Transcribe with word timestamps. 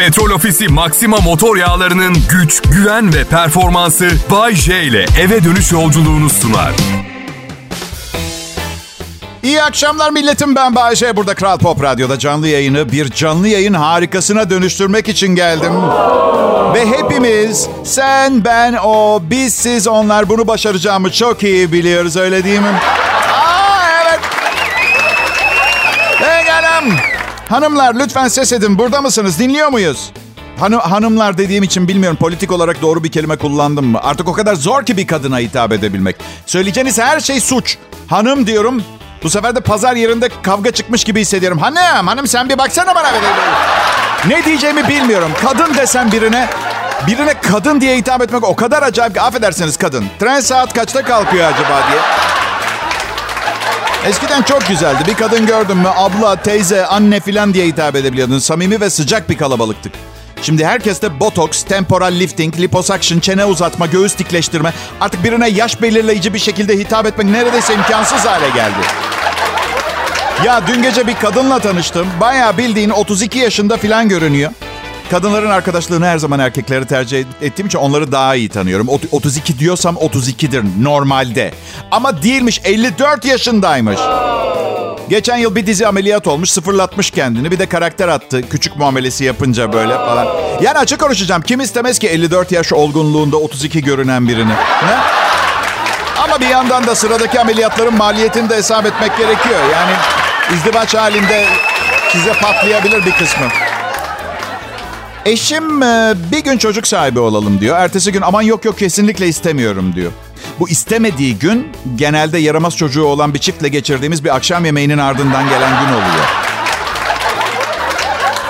Petrol 0.00 0.30
Ofisi 0.30 0.68
Maxima 0.68 1.16
motor 1.16 1.56
yağlarının 1.56 2.16
güç, 2.30 2.62
güven 2.62 3.14
ve 3.14 3.24
performansı 3.24 4.08
Bay 4.30 4.54
J 4.54 4.82
ile 4.82 5.06
eve 5.20 5.44
dönüş 5.44 5.72
yolculuğunu 5.72 6.30
sunar. 6.30 6.72
İyi 9.42 9.62
akşamlar 9.62 10.10
milletim 10.10 10.56
ben 10.56 10.74
Bayece. 10.74 11.16
Burada 11.16 11.34
Kral 11.34 11.58
Pop 11.58 11.82
Radyo'da 11.82 12.18
canlı 12.18 12.48
yayını 12.48 12.92
bir 12.92 13.10
canlı 13.10 13.48
yayın 13.48 13.74
harikasına 13.74 14.50
dönüştürmek 14.50 15.08
için 15.08 15.34
geldim. 15.34 15.72
Ve 16.74 16.86
hepimiz 16.86 17.68
sen, 17.84 18.44
ben, 18.44 18.78
o, 18.84 19.20
biz, 19.22 19.54
siz, 19.54 19.88
onlar 19.88 20.28
bunu 20.28 20.46
başaracağımı 20.46 21.12
çok 21.12 21.42
iyi 21.42 21.72
biliyoruz 21.72 22.16
öyle 22.16 22.44
değil 22.44 22.60
mi? 22.60 22.80
Hanımlar 27.50 27.94
lütfen 27.94 28.28
ses 28.28 28.52
edin. 28.52 28.78
Burada 28.78 29.00
mısınız? 29.00 29.38
Dinliyor 29.38 29.68
muyuz? 29.68 30.12
Han 30.60 30.72
hanımlar 30.72 31.38
dediğim 31.38 31.62
için 31.62 31.88
bilmiyorum 31.88 32.18
politik 32.20 32.52
olarak 32.52 32.82
doğru 32.82 33.04
bir 33.04 33.12
kelime 33.12 33.36
kullandım 33.36 33.86
mı? 33.86 34.00
Artık 34.02 34.28
o 34.28 34.32
kadar 34.32 34.54
zor 34.54 34.82
ki 34.84 34.96
bir 34.96 35.06
kadına 35.06 35.38
hitap 35.38 35.72
edebilmek. 35.72 36.16
Söyleyeceğiniz 36.46 36.98
her 36.98 37.20
şey 37.20 37.40
suç. 37.40 37.78
Hanım 38.06 38.46
diyorum. 38.46 38.82
Bu 39.22 39.30
sefer 39.30 39.56
de 39.56 39.60
pazar 39.60 39.96
yerinde 39.96 40.28
kavga 40.42 40.70
çıkmış 40.70 41.04
gibi 41.04 41.20
hissediyorum. 41.20 41.58
Hanım, 41.58 42.06
hanım 42.06 42.26
sen 42.26 42.48
bir 42.48 42.58
baksana 42.58 42.94
bana. 42.94 43.12
Ne 44.28 44.44
diyeceğimi 44.44 44.88
bilmiyorum. 44.88 45.32
Kadın 45.42 45.74
desem 45.74 46.12
birine, 46.12 46.48
birine 47.06 47.34
kadın 47.40 47.80
diye 47.80 47.96
hitap 47.96 48.22
etmek 48.22 48.44
o 48.44 48.56
kadar 48.56 48.82
acayip 48.82 49.14
ki. 49.14 49.20
Affedersiniz 49.20 49.76
kadın. 49.76 50.04
Tren 50.20 50.40
saat 50.40 50.74
kaçta 50.74 51.04
kalkıyor 51.04 51.52
acaba 51.52 51.80
diye. 51.90 52.00
Eskiden 54.06 54.42
çok 54.42 54.68
güzeldi. 54.68 54.98
Bir 55.06 55.14
kadın 55.14 55.46
gördün 55.46 55.76
mü 55.76 55.88
abla, 55.96 56.36
teyze, 56.36 56.86
anne 56.86 57.20
filan 57.20 57.54
diye 57.54 57.66
hitap 57.66 57.96
edebiliyordun. 57.96 58.38
Samimi 58.38 58.80
ve 58.80 58.90
sıcak 58.90 59.28
bir 59.30 59.38
kalabalıktık. 59.38 59.92
Şimdi 60.42 60.66
herkeste 60.66 61.20
botoks, 61.20 61.62
temporal 61.62 62.12
lifting, 62.12 62.58
liposuction, 62.60 63.20
çene 63.20 63.44
uzatma, 63.44 63.86
göğüs 63.86 64.18
dikleştirme. 64.18 64.72
Artık 65.00 65.24
birine 65.24 65.48
yaş 65.48 65.82
belirleyici 65.82 66.34
bir 66.34 66.38
şekilde 66.38 66.78
hitap 66.78 67.06
etmek 67.06 67.26
neredeyse 67.26 67.74
imkansız 67.74 68.24
hale 68.26 68.48
geldi. 68.48 68.86
Ya 70.44 70.66
dün 70.66 70.82
gece 70.82 71.06
bir 71.06 71.14
kadınla 71.14 71.58
tanıştım. 71.58 72.06
Bayağı 72.20 72.58
bildiğin 72.58 72.90
32 72.90 73.38
yaşında 73.38 73.76
filan 73.76 74.08
görünüyor. 74.08 74.50
Kadınların 75.10 75.50
arkadaşlığını 75.50 76.06
her 76.06 76.18
zaman 76.18 76.38
erkeklere 76.40 76.84
tercih 76.84 77.24
ettiğim 77.42 77.66
için 77.66 77.78
onları 77.78 78.12
daha 78.12 78.34
iyi 78.34 78.48
tanıyorum. 78.48 78.88
32 78.88 79.58
diyorsam 79.58 79.94
32'dir 79.94 80.64
normalde. 80.80 81.54
Ama 81.90 82.22
değilmiş 82.22 82.60
54 82.64 83.24
yaşındaymış. 83.24 84.00
Geçen 85.08 85.36
yıl 85.36 85.54
bir 85.56 85.66
dizi 85.66 85.86
ameliyat 85.86 86.26
olmuş, 86.26 86.50
sıfırlatmış 86.50 87.10
kendini. 87.10 87.50
Bir 87.50 87.58
de 87.58 87.66
karakter 87.66 88.08
attı 88.08 88.48
küçük 88.50 88.76
muamelesi 88.76 89.24
yapınca 89.24 89.72
böyle 89.72 89.94
falan. 89.94 90.26
Yani 90.62 90.78
açık 90.78 91.00
konuşacağım. 91.00 91.42
Kim 91.42 91.60
istemez 91.60 91.98
ki 91.98 92.08
54 92.08 92.52
yaş 92.52 92.72
olgunluğunda 92.72 93.36
32 93.36 93.82
görünen 93.82 94.28
birini? 94.28 94.52
Ne? 94.86 94.98
Ama 96.24 96.40
bir 96.40 96.48
yandan 96.48 96.86
da 96.86 96.94
sıradaki 96.94 97.40
ameliyatların 97.40 97.94
maliyetini 97.94 98.50
de 98.50 98.56
hesap 98.56 98.86
etmek 98.86 99.18
gerekiyor. 99.18 99.60
Yani 99.72 99.92
izdivaç 100.54 100.94
halinde 100.94 101.46
size 102.12 102.32
patlayabilir 102.32 103.06
bir 103.06 103.12
kısmı. 103.12 103.46
Eşim 105.24 105.82
e, 105.82 106.14
bir 106.32 106.44
gün 106.44 106.58
çocuk 106.58 106.86
sahibi 106.86 107.20
olalım 107.20 107.60
diyor. 107.60 107.78
Ertesi 107.78 108.12
gün 108.12 108.22
aman 108.22 108.42
yok 108.42 108.64
yok 108.64 108.78
kesinlikle 108.78 109.28
istemiyorum 109.28 109.94
diyor. 109.94 110.12
Bu 110.60 110.68
istemediği 110.68 111.38
gün 111.38 111.72
genelde 111.96 112.38
yaramaz 112.38 112.76
çocuğu 112.76 113.04
olan 113.04 113.34
bir 113.34 113.38
çiftle 113.38 113.68
geçirdiğimiz 113.68 114.24
bir 114.24 114.34
akşam 114.36 114.64
yemeğinin 114.64 114.98
ardından 114.98 115.48
gelen 115.48 115.80
gün 115.80 115.92
oluyor. 115.92 116.24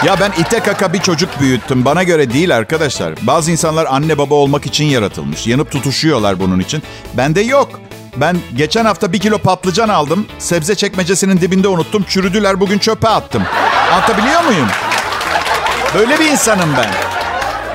Ya 0.04 0.16
ben 0.20 0.32
ite 0.42 0.60
kaka 0.60 0.92
bir 0.92 0.98
çocuk 0.98 1.40
büyüttüm. 1.40 1.84
Bana 1.84 2.02
göre 2.02 2.32
değil 2.32 2.56
arkadaşlar. 2.56 3.14
Bazı 3.22 3.50
insanlar 3.50 3.86
anne 3.90 4.18
baba 4.18 4.34
olmak 4.34 4.66
için 4.66 4.84
yaratılmış. 4.84 5.46
Yanıp 5.46 5.70
tutuşuyorlar 5.70 6.40
bunun 6.40 6.60
için. 6.60 6.82
Bende 7.14 7.40
yok. 7.40 7.80
Ben 8.16 8.36
geçen 8.56 8.84
hafta 8.84 9.12
bir 9.12 9.18
kilo 9.18 9.38
patlıcan 9.38 9.88
aldım. 9.88 10.26
Sebze 10.38 10.74
çekmecesinin 10.74 11.40
dibinde 11.40 11.68
unuttum. 11.68 12.04
Çürüdüler 12.08 12.60
bugün 12.60 12.78
çöpe 12.78 13.08
attım. 13.08 13.42
Anlatabiliyor 13.92 14.44
muyum? 14.44 14.68
Böyle 15.94 16.20
bir 16.20 16.24
insanım 16.24 16.76
ben. 16.76 16.90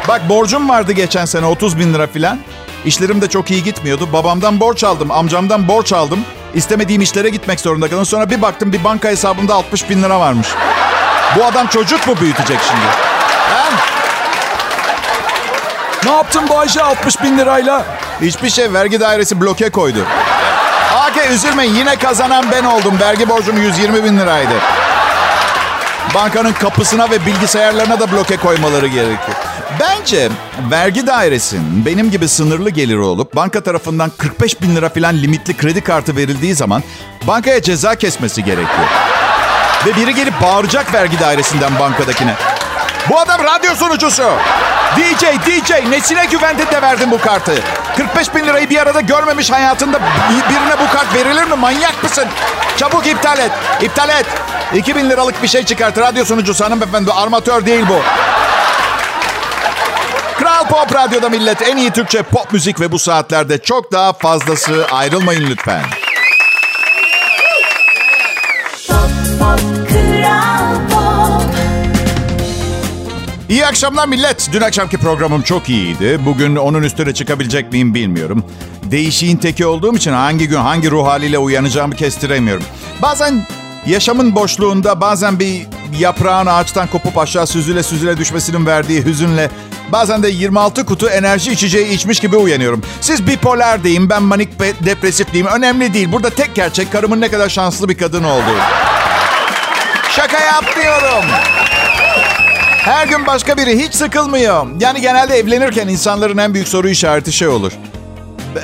Bak 0.07 0.29
borcum 0.29 0.69
vardı 0.69 0.91
geçen 0.91 1.25
sene 1.25 1.45
30 1.45 1.79
bin 1.79 1.93
lira 1.93 2.07
filan. 2.07 2.39
İşlerim 2.85 3.21
de 3.21 3.29
çok 3.29 3.51
iyi 3.51 3.63
gitmiyordu. 3.63 4.09
Babamdan 4.13 4.59
borç 4.59 4.83
aldım, 4.83 5.11
amcamdan 5.11 5.67
borç 5.67 5.93
aldım. 5.93 6.19
İstemediğim 6.53 7.01
işlere 7.01 7.29
gitmek 7.29 7.59
zorunda 7.59 7.89
kaldım. 7.89 8.05
Sonra 8.05 8.29
bir 8.29 8.41
baktım 8.41 8.73
bir 8.73 8.83
banka 8.83 9.09
hesabımda 9.09 9.53
60 9.53 9.89
bin 9.89 10.03
lira 10.03 10.19
varmış. 10.19 10.47
Bu 11.35 11.45
adam 11.45 11.67
çocuk 11.67 12.07
mu 12.07 12.15
büyütecek 12.21 12.59
şimdi? 12.67 12.85
Ben... 13.51 13.73
Ne 16.09 16.15
yaptın 16.15 16.49
Bayce 16.49 16.81
60 16.81 17.23
bin 17.23 17.37
lirayla? 17.37 17.85
Hiçbir 18.21 18.49
şey 18.49 18.73
vergi 18.73 18.99
dairesi 18.99 19.41
bloke 19.41 19.69
koydu. 19.69 19.99
AK 20.95 21.31
üzülmeyin 21.31 21.75
yine 21.75 21.95
kazanan 21.95 22.45
ben 22.51 22.63
oldum. 22.63 22.99
Vergi 22.99 23.29
borcum 23.29 23.57
120 23.57 24.03
bin 24.03 24.19
liraydı. 24.19 24.53
Bankanın 26.15 26.53
kapısına 26.53 27.09
ve 27.09 27.25
bilgisayarlarına 27.25 27.99
da 27.99 28.11
bloke 28.11 28.37
koymaları 28.37 28.87
gerekiyor. 28.87 29.37
Bence 29.79 30.29
vergi 30.71 31.07
dairesinin 31.07 31.85
benim 31.85 32.11
gibi 32.11 32.27
sınırlı 32.27 32.69
geliri 32.69 32.99
olup 32.99 33.35
banka 33.35 33.61
tarafından 33.61 34.11
45 34.17 34.61
bin 34.61 34.75
lira 34.75 34.89
falan 34.89 35.15
limitli 35.15 35.57
kredi 35.57 35.81
kartı 35.81 36.15
verildiği 36.15 36.55
zaman 36.55 36.83
bankaya 37.27 37.61
ceza 37.61 37.95
kesmesi 37.95 38.43
gerekiyor. 38.43 38.87
Ve 39.85 39.95
biri 39.95 40.15
gelip 40.15 40.41
bağıracak 40.41 40.93
vergi 40.93 41.19
dairesinden 41.19 41.79
bankadakine. 41.79 42.33
Bu 43.09 43.19
adam 43.19 43.43
radyo 43.43 43.75
sunucusu. 43.75 44.29
DJ, 44.97 45.23
DJ 45.23 45.71
nesine 45.89 46.25
güvendin 46.25 46.67
de 46.71 46.81
verdin 46.81 47.11
bu 47.11 47.17
kartı? 47.17 47.53
45 47.97 48.35
bin 48.35 48.45
lirayı 48.45 48.69
bir 48.69 48.77
arada 48.77 49.01
görmemiş 49.01 49.51
hayatında 49.51 49.99
birine 50.49 50.79
bu 50.79 50.93
kart 50.93 51.15
verilir 51.15 51.43
mi? 51.43 51.55
Manyak 51.55 52.03
mısın? 52.03 52.25
Çabuk 52.77 53.07
iptal 53.07 53.39
et. 53.39 53.51
İptal 53.81 54.09
et. 54.09 54.25
2000 54.73 55.09
liralık 55.09 55.43
bir 55.43 55.47
şey 55.47 55.65
çıkart. 55.65 55.97
Radyo 55.97 56.25
sunucusu 56.25 56.65
hanımefendi. 56.65 57.11
Armatör 57.11 57.65
değil 57.65 57.85
bu. 57.89 57.99
Kral 60.39 60.67
Pop 60.67 60.95
Radyo'da 60.95 61.29
millet 61.29 61.61
en 61.61 61.77
iyi 61.77 61.91
Türkçe 61.91 62.23
pop 62.23 62.53
müzik 62.53 62.79
ve 62.79 62.91
bu 62.91 62.99
saatlerde 62.99 63.57
çok 63.61 63.91
daha 63.91 64.13
fazlası 64.13 64.87
ayrılmayın 64.91 65.47
lütfen. 65.49 65.81
İyi 73.49 73.65
akşamlar 73.65 74.07
millet. 74.07 74.49
Dün 74.53 74.61
akşamki 74.61 74.97
programım 74.97 75.41
çok 75.41 75.69
iyiydi. 75.69 76.19
Bugün 76.25 76.55
onun 76.55 76.83
üstüne 76.83 77.13
çıkabilecek 77.13 77.71
miyim 77.71 77.93
bilmiyorum. 77.93 78.45
Değişiğin 78.83 79.37
teki 79.37 79.65
olduğum 79.65 79.95
için 79.95 80.11
hangi 80.13 80.47
gün 80.47 80.57
hangi 80.57 80.91
ruh 80.91 81.07
haliyle 81.07 81.37
uyanacağımı 81.37 81.95
kestiremiyorum. 81.95 82.63
Bazen 83.01 83.47
yaşamın 83.85 84.35
boşluğunda 84.35 85.01
bazen 85.01 85.39
bir 85.39 85.67
yaprağın 85.99 86.45
ağaçtan 86.45 86.87
kopup 86.87 87.17
aşağı 87.17 87.47
süzüle 87.47 87.83
süzüle 87.83 88.17
düşmesinin 88.17 88.65
verdiği 88.65 89.05
hüzünle 89.05 89.49
bazen 89.91 90.23
de 90.23 90.29
26 90.29 90.85
kutu 90.85 91.09
enerji 91.09 91.51
içeceği 91.51 91.89
içmiş 91.93 92.19
gibi 92.19 92.35
uyanıyorum. 92.37 92.81
Siz 93.01 93.27
bipolar 93.27 93.83
deyin, 93.83 94.09
ben 94.09 94.23
manik 94.23 94.59
depresif 94.85 95.33
diyeyim. 95.33 95.53
Önemli 95.53 95.93
değil. 95.93 96.11
Burada 96.11 96.29
tek 96.29 96.55
gerçek 96.55 96.91
karımın 96.91 97.21
ne 97.21 97.31
kadar 97.31 97.49
şanslı 97.49 97.89
bir 97.89 97.97
kadın 97.97 98.23
olduğu. 98.23 98.59
Şaka 100.15 100.39
yapmıyorum. 100.39 101.25
Her 102.85 103.07
gün 103.07 103.27
başka 103.27 103.57
biri 103.57 103.79
hiç 103.83 103.93
sıkılmıyor. 103.95 104.67
Yani 104.79 105.01
genelde 105.01 105.35
evlenirken 105.35 105.87
insanların 105.87 106.37
en 106.37 106.53
büyük 106.53 106.67
soru 106.67 106.89
işareti 106.89 107.31
şey 107.31 107.47
olur. 107.47 107.71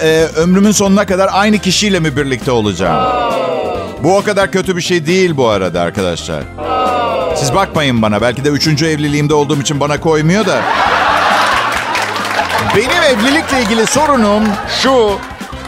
Ee, 0.02 0.28
ömrümün 0.36 0.72
sonuna 0.72 1.06
kadar 1.06 1.30
aynı 1.32 1.60
kişiyle 1.60 2.00
mi 2.00 2.18
birlikte 2.18 2.52
olacağım? 2.52 3.04
Bu 4.04 4.18
o 4.18 4.24
kadar 4.24 4.52
kötü 4.52 4.76
bir 4.78 4.82
şey 4.82 5.06
değil 5.06 5.38
bu 5.38 5.48
arada 5.48 5.82
arkadaşlar. 5.82 6.44
Siz 7.36 7.56
bakmayın 7.56 8.02
bana. 8.02 8.22
Belki 8.22 8.44
de 8.44 8.50
üçüncü 8.50 8.86
evliliğimde 8.88 9.34
olduğum 9.34 9.62
için 9.62 9.80
bana 9.80 10.00
koymuyor 10.00 10.46
da. 10.46 10.62
Benim 12.76 13.04
evlilikle 13.04 13.62
ilgili 13.62 13.88
sorunum 13.88 14.44
şu. 14.82 15.20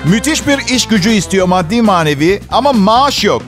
Müthiş 0.04 0.48
bir 0.48 0.58
iş 0.58 0.88
gücü 0.88 1.10
istiyor 1.10 1.48
maddi 1.48 1.82
manevi 1.82 2.42
ama 2.52 2.74
maaş 2.74 3.24
yok. 3.24 3.42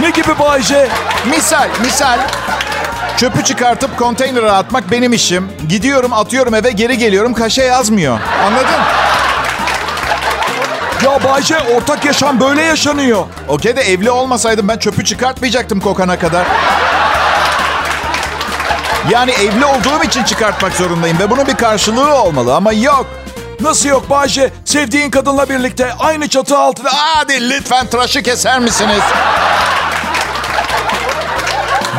Ne 0.00 0.10
gibi 0.10 0.38
Bayce? 0.38 0.88
Misal, 1.30 1.68
misal. 1.84 2.18
Çöpü 3.16 3.44
çıkartıp 3.44 3.98
konteynere 3.98 4.50
atmak 4.50 4.90
benim 4.90 5.12
işim. 5.12 5.48
Gidiyorum, 5.68 6.12
atıyorum 6.12 6.54
eve, 6.54 6.70
geri 6.70 6.98
geliyorum. 6.98 7.34
Kaşe 7.34 7.62
yazmıyor. 7.62 8.18
Anladın? 8.46 8.80
Ya 11.04 11.24
Bayce 11.24 11.58
ortak 11.76 12.04
yaşam 12.04 12.40
böyle 12.40 12.62
yaşanıyor. 12.62 13.24
Okey 13.48 13.76
de 13.76 13.80
evli 13.80 14.10
olmasaydım 14.10 14.68
ben 14.68 14.78
çöpü 14.78 15.04
çıkartmayacaktım 15.04 15.80
kokana 15.80 16.18
kadar. 16.18 16.46
Yani 19.10 19.30
evli 19.30 19.64
olduğum 19.64 20.04
için 20.04 20.24
çıkartmak 20.24 20.72
zorundayım 20.72 21.18
ve 21.18 21.30
bunun 21.30 21.46
bir 21.46 21.54
karşılığı 21.54 22.14
olmalı 22.14 22.54
ama 22.54 22.72
yok. 22.72 23.06
Nasıl 23.60 23.88
yok 23.88 24.10
Bayce? 24.10 24.52
Sevdiğin 24.64 25.10
kadınla 25.10 25.48
birlikte 25.48 25.92
aynı 25.98 26.28
çatı 26.28 26.58
altında... 26.58 26.90
Hadi 26.92 27.50
lütfen 27.50 27.86
tıraşı 27.86 28.22
keser 28.22 28.58
misiniz? 28.58 29.02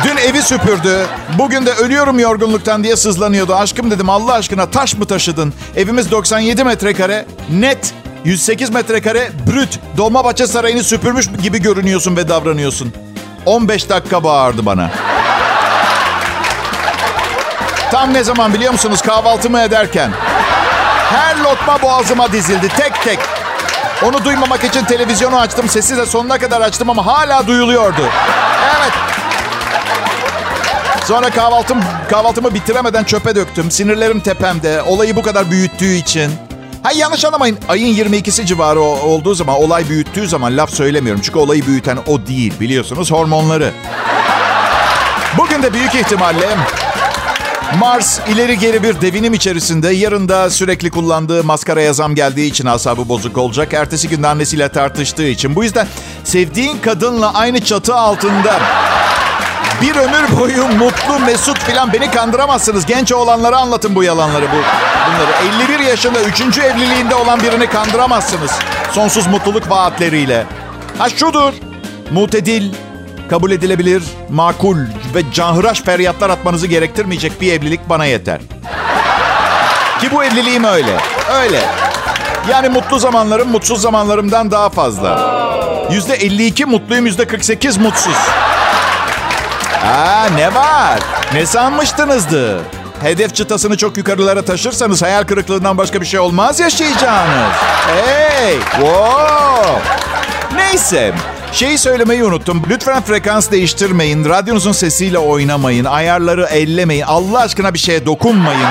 Dün 0.04 0.16
evi 0.16 0.42
süpürdü. 0.42 1.06
Bugün 1.38 1.66
de 1.66 1.72
ölüyorum 1.72 2.18
yorgunluktan 2.18 2.84
diye 2.84 2.96
sızlanıyordu. 2.96 3.54
Aşkım 3.54 3.90
dedim 3.90 4.10
Allah 4.10 4.32
aşkına 4.32 4.70
taş 4.70 4.94
mı 4.94 5.04
taşıdın? 5.06 5.54
Evimiz 5.76 6.10
97 6.10 6.64
metrekare. 6.64 7.26
Net 7.50 7.94
108 8.24 8.70
metrekare 8.70 9.30
brüt. 9.46 9.78
Dolmabahçe 9.96 10.46
Sarayı'nı 10.46 10.82
süpürmüş 10.84 11.26
gibi 11.42 11.62
görünüyorsun 11.62 12.16
ve 12.16 12.28
davranıyorsun. 12.28 12.92
15 13.46 13.88
dakika 13.88 14.24
bağırdı 14.24 14.66
bana. 14.66 14.90
Tam 17.90 18.14
ne 18.14 18.24
zaman 18.24 18.54
biliyor 18.54 18.72
musunuz 18.72 19.02
kahvaltımı 19.02 19.60
ederken? 19.60 20.10
Her 21.10 21.36
lokma 21.36 21.82
boğazıma 21.82 22.32
dizildi 22.32 22.68
tek 22.68 23.02
tek. 23.04 23.18
Onu 24.02 24.24
duymamak 24.24 24.64
için 24.64 24.84
televizyonu 24.84 25.38
açtım. 25.38 25.68
Sesi 25.68 25.96
de 25.96 26.06
sonuna 26.06 26.38
kadar 26.38 26.60
açtım 26.60 26.90
ama 26.90 27.06
hala 27.06 27.46
duyuluyordu. 27.46 28.02
Evet. 28.78 28.92
Sonra 31.06 31.30
kahvaltım 31.30 31.78
kahvaltımı 32.10 32.54
bitiremeden 32.54 33.04
çöpe 33.04 33.34
döktüm. 33.34 33.70
Sinirlerim 33.70 34.20
tepemde. 34.20 34.82
Olayı 34.82 35.16
bu 35.16 35.22
kadar 35.22 35.50
büyüttüğü 35.50 35.94
için. 35.94 36.30
Ha 36.82 36.92
yanlış 36.92 37.24
anlamayın. 37.24 37.58
Ayın 37.68 37.94
22'si 37.94 38.46
civarı 38.46 38.80
olduğu 38.80 39.34
zaman, 39.34 39.56
olay 39.56 39.88
büyüttüğü 39.88 40.28
zaman 40.28 40.56
laf 40.56 40.70
söylemiyorum. 40.70 41.22
Çünkü 41.24 41.38
olayı 41.38 41.66
büyüten 41.66 41.98
o 42.06 42.26
değil 42.26 42.52
biliyorsunuz 42.60 43.12
hormonları. 43.12 43.72
Bugün 45.38 45.62
de 45.62 45.72
büyük 45.72 45.94
ihtimalle 45.94 46.48
Mars 47.78 48.20
ileri 48.28 48.58
geri 48.58 48.82
bir 48.82 49.00
devinim 49.00 49.34
içerisinde. 49.34 49.88
Yarın 49.88 50.28
da 50.28 50.50
sürekli 50.50 50.90
kullandığı 50.90 51.44
maskaraya 51.44 51.92
zam 51.92 52.14
geldiği 52.14 52.50
için 52.50 52.66
asabı 52.66 53.08
bozuk 53.08 53.38
olacak. 53.38 53.74
Ertesi 53.74 54.08
gün 54.08 54.22
annesiyle 54.22 54.68
tartıştığı 54.68 55.28
için. 55.28 55.56
Bu 55.56 55.64
yüzden 55.64 55.86
sevdiğin 56.24 56.78
kadınla 56.78 57.34
aynı 57.34 57.60
çatı 57.60 57.94
altında 57.94 58.60
bir 59.82 59.96
ömür 59.96 60.40
boyu 60.40 60.68
mutlu, 60.68 61.18
mesut 61.18 61.58
filan 61.58 61.92
beni 61.92 62.10
kandıramazsınız. 62.10 62.86
Genç 62.86 63.12
olanlara 63.12 63.56
anlatın 63.56 63.94
bu 63.94 64.02
yalanları. 64.02 64.44
Bu, 64.44 64.56
bunları. 65.06 65.30
51 65.78 65.78
yaşında 65.78 66.22
3. 66.22 66.58
evliliğinde 66.58 67.14
olan 67.14 67.40
birini 67.40 67.66
kandıramazsınız. 67.66 68.50
Sonsuz 68.92 69.26
mutluluk 69.26 69.70
vaatleriyle. 69.70 70.46
Ha 70.98 71.08
şudur. 71.08 71.52
Mutedil, 72.10 72.72
kabul 73.30 73.50
edilebilir, 73.50 74.02
makul 74.30 74.76
ve 75.14 75.32
canhıraş 75.32 75.82
feryatlar 75.82 76.30
atmanızı 76.30 76.66
gerektirmeyecek 76.66 77.40
bir 77.40 77.52
evlilik 77.52 77.88
bana 77.88 78.04
yeter. 78.04 78.40
Ki 80.00 80.08
bu 80.12 80.24
evliliğim 80.24 80.64
öyle. 80.64 80.96
Öyle. 81.42 81.60
Yani 82.50 82.68
mutlu 82.68 82.98
zamanlarım 82.98 83.48
mutsuz 83.48 83.80
zamanlarımdan 83.80 84.50
daha 84.50 84.68
fazla. 84.68 85.36
Yüzde 85.90 86.14
52 86.14 86.64
mutluyum, 86.64 87.06
yüzde 87.06 87.26
48 87.26 87.76
mutsuz. 87.76 88.16
Aa 89.86 90.26
ne 90.34 90.54
var? 90.54 90.98
Ne 91.32 91.46
sanmıştınızdı? 91.46 92.60
Hedef 93.02 93.34
çıtasını 93.34 93.76
çok 93.76 93.96
yukarılara 93.96 94.42
taşırsanız 94.44 95.02
hayal 95.02 95.24
kırıklığından 95.24 95.78
başka 95.78 96.00
bir 96.00 96.06
şey 96.06 96.20
olmaz 96.20 96.60
yaşayacağınız. 96.60 97.52
Hey! 97.86 98.58
Wow! 98.70 99.80
Neyse. 100.56 101.14
Şeyi 101.52 101.78
söylemeyi 101.78 102.24
unuttum. 102.24 102.62
Lütfen 102.70 103.02
frekans 103.02 103.50
değiştirmeyin. 103.50 104.24
Radyonuzun 104.24 104.72
sesiyle 104.72 105.18
oynamayın. 105.18 105.84
Ayarları 105.84 106.46
ellemeyin. 106.46 107.02
Allah 107.02 107.40
aşkına 107.40 107.74
bir 107.74 107.78
şeye 107.78 108.06
dokunmayın. 108.06 108.68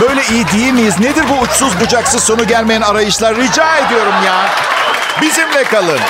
Böyle 0.00 0.22
iyi 0.30 0.46
değil 0.48 0.72
miyiz? 0.72 1.00
Nedir 1.00 1.24
bu 1.30 1.42
uçsuz 1.44 1.80
bucaksız 1.80 2.22
sonu 2.22 2.46
gelmeyen 2.46 2.80
arayışlar? 2.80 3.36
Rica 3.36 3.78
ediyorum 3.78 4.14
ya. 4.26 4.46
Bizimle 5.22 5.64
kalın. 5.64 6.00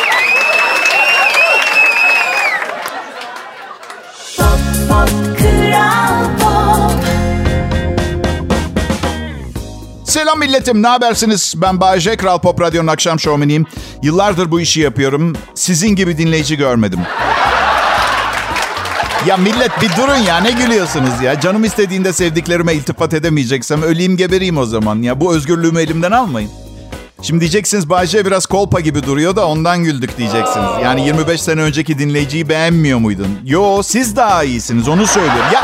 Selam 10.25 10.38
milletim, 10.38 10.82
ne 10.82 10.87
habersiniz? 10.87 11.55
Ben 11.56 11.81
Bayece, 11.81 12.17
Kral 12.17 12.38
Pop 12.38 12.61
Radyo'nun 12.61 12.87
akşam 12.88 13.21
şovmeniyim. 13.21 13.67
Yıllardır 14.03 14.50
bu 14.50 14.61
işi 14.61 14.81
yapıyorum. 14.81 15.32
Sizin 15.55 15.88
gibi 15.88 16.19
dinleyici 16.19 16.56
görmedim. 16.56 17.00
Ya 19.26 19.37
millet 19.37 19.82
bir 19.82 19.97
durun 19.97 20.17
ya, 20.17 20.41
ne 20.41 20.50
gülüyorsunuz 20.50 21.23
ya? 21.23 21.41
Canım 21.41 21.65
istediğinde 21.65 22.12
sevdiklerime 22.12 22.75
iltifat 22.75 23.15
edemeyeceksem 23.15 23.82
öleyim 23.82 24.17
gebereyim 24.17 24.59
o 24.59 24.67
zaman. 24.67 25.03
Ya 25.03 25.21
bu 25.21 25.35
özgürlüğümü 25.35 25.81
elimden 25.81 26.12
almayın. 26.12 26.50
Şimdi 27.23 27.41
diyeceksiniz 27.41 27.91
Bayce 27.91 28.27
biraz 28.27 28.47
kolpa 28.47 28.81
gibi 28.81 29.03
duruyor 29.03 29.37
da 29.37 29.47
ondan 29.47 29.85
güldük 29.85 30.19
diyeceksiniz. 30.19 30.70
Yani 30.82 31.06
25 31.06 31.43
sene 31.43 31.61
önceki 31.61 31.99
dinleyiciyi 31.99 32.49
beğenmiyor 32.49 32.99
muydun? 32.99 33.38
Yo 33.44 33.82
siz 33.82 34.17
daha 34.17 34.44
iyisiniz 34.44 34.88
onu 34.88 35.06
söylüyorum. 35.06 35.53
Ya 35.55 35.62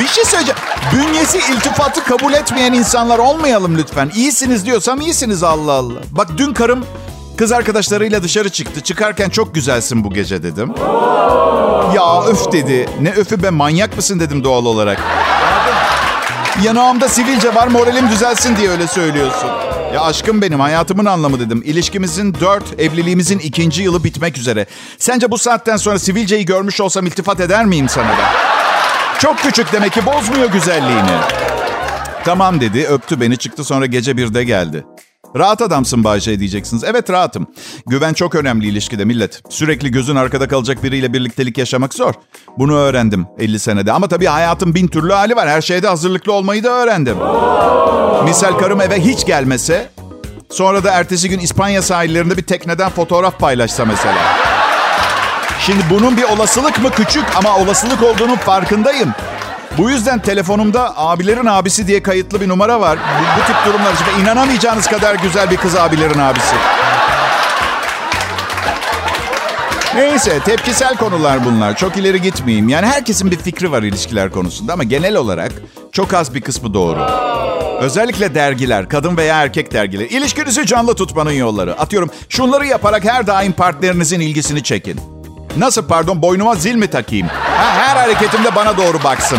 bir 0.00 0.06
şey 0.06 0.24
söyleyeceğim. 0.24 0.58
Bünyesi 0.92 1.38
iltifatı 1.38 2.04
kabul 2.04 2.32
etmeyen 2.32 2.72
insanlar 2.72 3.18
olmayalım 3.18 3.78
lütfen. 3.78 4.10
İyisiniz 4.14 4.66
diyorsam 4.66 5.00
iyisiniz 5.00 5.42
Allah 5.42 5.72
Allah. 5.72 5.98
Bak 6.10 6.28
dün 6.36 6.54
karım 6.54 6.84
kız 7.36 7.52
arkadaşlarıyla 7.52 8.22
dışarı 8.22 8.48
çıktı. 8.48 8.80
Çıkarken 8.80 9.30
çok 9.30 9.54
güzelsin 9.54 10.04
bu 10.04 10.10
gece 10.10 10.42
dedim. 10.42 10.72
Ya 11.94 12.22
öf 12.26 12.52
dedi. 12.52 12.88
Ne 13.00 13.10
öfü 13.10 13.42
be 13.42 13.50
manyak 13.50 13.96
mısın 13.96 14.20
dedim 14.20 14.44
doğal 14.44 14.64
olarak. 14.64 15.00
Yanağımda 16.62 17.08
sivilce 17.08 17.54
var 17.54 17.66
moralim 17.68 18.10
düzelsin 18.10 18.56
diye 18.56 18.70
öyle 18.70 18.86
söylüyorsun. 18.86 19.50
Ya 19.94 20.00
aşkım 20.00 20.42
benim 20.42 20.60
hayatımın 20.60 21.04
anlamı 21.04 21.40
dedim. 21.40 21.62
İlişkimizin 21.64 22.34
dört, 22.34 22.80
evliliğimizin 22.80 23.38
ikinci 23.38 23.82
yılı 23.82 24.04
bitmek 24.04 24.38
üzere. 24.38 24.66
Sence 24.98 25.30
bu 25.30 25.38
saatten 25.38 25.76
sonra 25.76 25.98
sivilceyi 25.98 26.44
görmüş 26.44 26.80
olsam 26.80 27.06
iltifat 27.06 27.40
eder 27.40 27.66
miyim 27.66 27.88
sana 27.88 28.08
ben? 28.08 28.67
Çok 29.20 29.38
küçük 29.38 29.72
demek 29.72 29.92
ki 29.92 30.06
bozmuyor 30.06 30.50
güzelliğini. 30.50 31.18
Tamam 32.24 32.60
dedi 32.60 32.86
öptü 32.86 33.20
beni 33.20 33.36
çıktı 33.36 33.64
sonra 33.64 33.86
gece 33.86 34.16
birde 34.16 34.44
geldi. 34.44 34.84
Rahat 35.36 35.62
adamsın 35.62 36.04
Bayce 36.04 36.38
diyeceksiniz. 36.38 36.84
Evet 36.84 37.10
rahatım. 37.10 37.46
Güven 37.86 38.12
çok 38.12 38.34
önemli 38.34 38.66
ilişkide 38.66 39.04
millet. 39.04 39.42
Sürekli 39.48 39.90
gözün 39.90 40.16
arkada 40.16 40.48
kalacak 40.48 40.82
biriyle 40.82 41.12
birliktelik 41.12 41.58
yaşamak 41.58 41.94
zor. 41.94 42.14
Bunu 42.58 42.76
öğrendim 42.76 43.26
50 43.38 43.58
senede. 43.58 43.92
Ama 43.92 44.08
tabii 44.08 44.26
hayatın 44.26 44.74
bin 44.74 44.88
türlü 44.88 45.12
hali 45.12 45.36
var. 45.36 45.48
Her 45.48 45.60
şeyde 45.62 45.88
hazırlıklı 45.88 46.32
olmayı 46.32 46.64
da 46.64 46.68
öğrendim. 46.68 47.16
Misal 48.24 48.58
karım 48.58 48.80
eve 48.80 49.00
hiç 49.00 49.26
gelmese... 49.26 49.88
Sonra 50.50 50.84
da 50.84 50.90
ertesi 50.90 51.28
gün 51.28 51.38
İspanya 51.38 51.82
sahillerinde 51.82 52.36
bir 52.36 52.42
tekneden 52.42 52.90
fotoğraf 52.90 53.38
paylaşsa 53.38 53.84
mesela. 53.84 54.47
Şimdi 55.60 55.80
bunun 55.90 56.16
bir 56.16 56.22
olasılık 56.22 56.82
mı 56.82 56.90
küçük 56.90 57.24
ama 57.36 57.56
olasılık 57.56 58.02
olduğunun 58.02 58.36
farkındayım. 58.36 59.14
Bu 59.78 59.90
yüzden 59.90 60.18
telefonumda 60.18 60.98
abilerin 60.98 61.46
abisi 61.46 61.86
diye 61.86 62.02
kayıtlı 62.02 62.40
bir 62.40 62.48
numara 62.48 62.80
var. 62.80 62.98
Bu, 62.98 63.40
bu 63.40 63.46
tip 63.46 63.56
durumlar 63.66 63.92
için 63.92 64.22
inanamayacağınız 64.22 64.86
kadar 64.86 65.14
güzel 65.14 65.50
bir 65.50 65.56
kız 65.56 65.76
abilerin 65.76 66.18
abisi. 66.18 66.56
Neyse 69.94 70.40
tepkisel 70.44 70.96
konular 70.96 71.44
bunlar. 71.44 71.76
Çok 71.76 71.96
ileri 71.96 72.22
gitmeyeyim. 72.22 72.68
Yani 72.68 72.86
herkesin 72.86 73.30
bir 73.30 73.36
fikri 73.36 73.72
var 73.72 73.82
ilişkiler 73.82 74.30
konusunda 74.30 74.72
ama 74.72 74.84
genel 74.84 75.16
olarak 75.16 75.52
çok 75.92 76.14
az 76.14 76.34
bir 76.34 76.40
kısmı 76.40 76.74
doğru. 76.74 77.00
Özellikle 77.80 78.34
dergiler, 78.34 78.88
kadın 78.88 79.16
veya 79.16 79.42
erkek 79.42 79.72
dergileri. 79.72 80.08
İlişkinizi 80.08 80.66
canlı 80.66 80.94
tutmanın 80.94 81.32
yolları. 81.32 81.80
Atıyorum 81.80 82.10
şunları 82.28 82.66
yaparak 82.66 83.04
her 83.04 83.26
daim 83.26 83.52
partnerinizin 83.52 84.20
ilgisini 84.20 84.62
çekin. 84.62 85.17
Nasıl 85.56 85.86
pardon 85.86 86.22
boynuma 86.22 86.54
zil 86.54 86.74
mi 86.74 86.90
takayım? 86.90 87.26
Ha, 87.28 87.74
her 87.76 87.96
hareketimde 87.96 88.54
bana 88.54 88.76
doğru 88.76 89.04
baksın. 89.04 89.38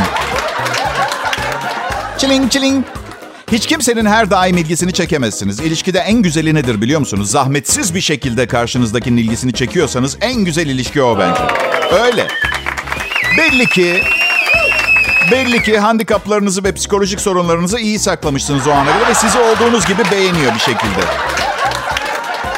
Çiling 2.18 2.52
çiling. 2.52 2.86
Hiç 3.52 3.68
kimsenin 3.68 4.06
her 4.06 4.30
daim 4.30 4.58
ilgisini 4.58 4.94
çekemezsiniz. 4.94 5.60
İlişkide 5.60 6.00
en 6.00 6.22
güzeli 6.22 6.56
nedir 6.56 6.82
biliyor 6.82 7.00
musunuz? 7.00 7.32
Zahmetsiz 7.32 7.96
bir 7.96 8.02
şekilde 8.02 8.48
karşınızdakinin 8.48 9.18
ilgisini 9.18 9.54
çekiyorsanız 9.54 10.18
en 10.22 10.46
güzel 10.46 10.68
ilişki 10.68 11.02
o 11.02 11.20
bence. 11.20 11.42
Öyle. 12.04 12.28
Belli 13.38 13.66
ki 13.66 14.04
Belli 15.32 15.64
ki 15.64 15.80
handikaplarınızı 15.80 16.64
ve 16.64 16.72
psikolojik 16.72 17.22
sorunlarınızı 17.22 17.80
iyi 17.80 18.00
saklamışsınız 18.00 18.68
o 18.68 18.72
ana 18.72 18.94
kadar 18.94 19.10
ve 19.10 19.14
sizi 19.14 19.40
olduğunuz 19.40 19.86
gibi 19.86 20.02
beğeniyor 20.12 20.54
bir 20.56 20.60
şekilde. 20.60 21.02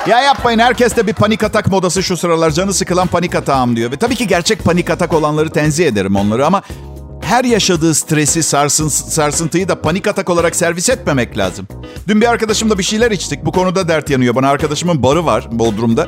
Ya 0.08 0.22
yapmayın 0.22 0.60
herkes 0.60 0.96
de 0.96 1.08
bir 1.08 1.14
panik 1.14 1.44
atak 1.44 1.68
modası 1.68 2.04
şu 2.04 2.18
sıralar. 2.18 2.52
Canı 2.52 2.74
sıkılan 2.74 3.08
panik 3.08 3.36
atağım 3.36 3.76
diyor. 3.76 3.92
Ve 3.92 3.96
tabii 3.98 4.16
ki 4.16 4.28
gerçek 4.28 4.64
panik 4.64 4.90
atak 4.90 5.14
olanları 5.14 5.50
tenzih 5.50 5.88
ederim 5.88 6.16
onları 6.16 6.46
ama 6.46 6.62
her 7.22 7.44
yaşadığı 7.44 7.96
stresi, 7.96 8.44
sarsın, 8.44 8.88
sarsıntıyı 8.88 9.68
da 9.68 9.82
panik 9.82 10.08
atak 10.08 10.30
olarak 10.30 10.56
servis 10.56 10.90
etmemek 10.90 11.38
lazım. 11.38 11.68
Dün 12.08 12.22
bir 12.22 12.28
arkadaşımla 12.28 12.78
bir 12.78 12.84
şeyler 12.84 13.12
içtik. 13.12 13.46
Bu 13.46 13.52
konuda 13.52 13.88
dert 13.88 14.10
yanıyor 14.10 14.36
bana. 14.36 14.50
Arkadaşımın 14.50 15.04
barı 15.04 15.26
var 15.26 15.48
Bodrum'da. 15.52 16.08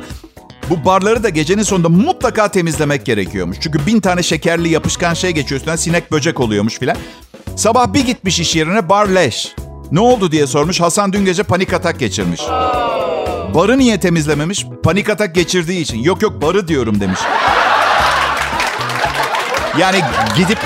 Bu 0.70 0.84
barları 0.84 1.22
da 1.22 1.28
gecenin 1.28 1.62
sonunda 1.62 1.88
mutlaka 1.88 2.48
temizlemek 2.48 3.06
gerekiyormuş. 3.06 3.56
Çünkü 3.60 3.86
bin 3.86 4.00
tane 4.00 4.22
şekerli 4.22 4.68
yapışkan 4.68 5.14
şey 5.14 5.30
geçiyor 5.30 5.58
üstünden 5.58 5.76
sinek 5.76 6.12
böcek 6.12 6.40
oluyormuş 6.40 6.78
filan. 6.78 6.96
Sabah 7.56 7.92
bir 7.92 8.06
gitmiş 8.06 8.40
iş 8.40 8.56
yerine 8.56 8.88
bar 8.88 9.06
leş. 9.06 9.54
Ne 9.92 10.00
oldu 10.00 10.32
diye 10.32 10.46
sormuş. 10.46 10.80
Hasan 10.80 11.12
dün 11.12 11.24
gece 11.24 11.42
panik 11.42 11.72
atak 11.72 11.98
geçirmiş. 11.98 12.40
Barı 13.54 13.78
niye 13.78 14.00
temizlememiş? 14.00 14.66
Panik 14.82 15.08
atak 15.10 15.34
geçirdiği 15.34 15.80
için. 15.80 15.98
Yok 15.98 16.22
yok 16.22 16.42
barı 16.42 16.68
diyorum 16.68 17.00
demiş. 17.00 17.20
Yani 19.78 20.00
gidip 20.36 20.58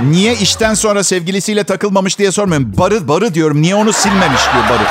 niye 0.00 0.34
işten 0.34 0.74
sonra 0.74 1.04
sevgilisiyle 1.04 1.64
takılmamış 1.64 2.18
diye 2.18 2.32
sormuyorum. 2.32 2.72
Barı, 2.78 3.08
barı 3.08 3.34
diyorum. 3.34 3.62
Niye 3.62 3.74
onu 3.74 3.92
silmemiş 3.92 4.40
diyor 4.52 4.64
barı. 4.70 4.88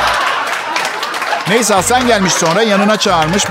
Neyse 1.50 1.74
Hasan 1.74 2.08
gelmiş 2.08 2.34
sonra 2.34 2.62
yanına 2.62 2.98
çağırmış. 2.98 3.44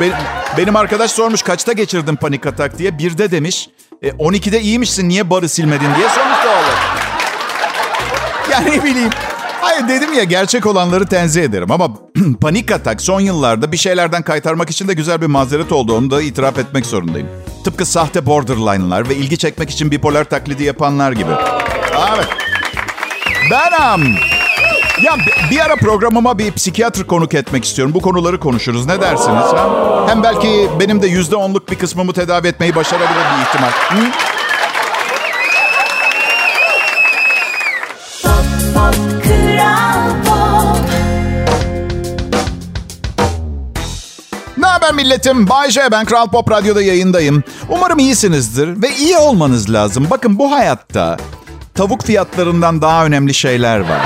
Benim, 0.57 0.77
arkadaş 0.77 1.11
sormuş 1.11 1.43
kaçta 1.43 1.73
geçirdin 1.73 2.17
panik 2.17 2.47
atak 2.47 2.79
diye. 2.79 2.99
Birde 2.99 3.31
demiş. 3.31 3.69
E, 4.03 4.09
12'de 4.09 4.61
iyiymişsin 4.61 5.09
niye 5.09 5.31
barı 5.31 5.49
silmedin 5.49 5.95
diye 5.97 6.09
sormuş 6.09 6.39
doğal 6.45 6.63
Yani 8.51 8.71
ne 8.71 8.85
bileyim. 8.85 9.11
Hayır 9.65 9.89
dedim 9.89 10.13
ya 10.13 10.25
gerçek 10.25 10.67
olanları 10.67 11.07
tenzih 11.07 11.43
ederim 11.43 11.71
ama 11.71 11.89
panik 12.41 12.73
atak 12.73 13.01
son 13.01 13.21
yıllarda 13.21 13.73
bir 13.73 13.77
şeylerden 13.77 14.23
kaytarmak 14.23 14.71
için 14.71 14.89
de 14.89 14.95
güzel 14.95 15.21
bir 15.21 15.27
mazeret 15.27 15.73
oldu. 15.73 15.97
Onu 15.97 16.11
da 16.11 16.23
itiraf 16.23 16.59
etmek 16.59 16.87
zorundayım. 16.87 17.29
Tıpkı 17.65 17.87
sahte 17.87 18.27
borderline'lar 18.27 19.09
ve 19.09 19.15
ilgi 19.15 19.39
çekmek 19.39 19.71
için 19.71 19.91
bipolar 19.91 20.25
taklidi 20.25 20.65
yapanlar 20.65 21.13
gibi. 21.13 21.31
Evet. 22.15 22.27
Benam. 23.51 24.03
Ya 25.03 25.17
bir 25.51 25.61
ara 25.61 25.77
programıma 25.77 26.39
bir 26.39 26.53
psikiyatr 26.53 27.03
konuk 27.07 27.35
etmek 27.35 27.65
istiyorum. 27.65 27.95
Bu 27.95 28.01
konuları 28.01 28.41
konuşuruz. 28.41 28.87
Ne 28.87 29.01
dersiniz? 29.01 29.45
Ha? 29.45 30.05
Hem 30.09 30.23
belki 30.23 30.69
benim 30.81 31.03
de 31.03 31.07
yüzde 31.07 31.37
onluk 31.37 31.71
bir 31.71 31.77
kısmımı 31.77 32.13
tedavi 32.13 32.49
etmeyi 32.49 32.75
başarabilir 32.75 33.09
bir 33.39 33.47
ihtimal. 33.47 33.71
Hı? 33.71 34.11
Milletim? 45.05 45.49
Bay 45.49 45.71
J, 45.71 45.81
ben 45.91 46.05
Kral 46.05 46.29
Pop 46.29 46.51
Radyo'da 46.51 46.83
yayındayım. 46.83 47.45
Umarım 47.69 47.99
iyisinizdir 47.99 48.83
ve 48.83 48.97
iyi 48.97 49.17
olmanız 49.17 49.73
lazım. 49.73 50.07
Bakın 50.11 50.39
bu 50.39 50.53
hayatta 50.53 51.17
tavuk 51.75 52.03
fiyatlarından 52.03 52.83
daha 52.83 53.05
önemli 53.05 53.35
şeyler 53.35 53.81
var. 53.81 54.01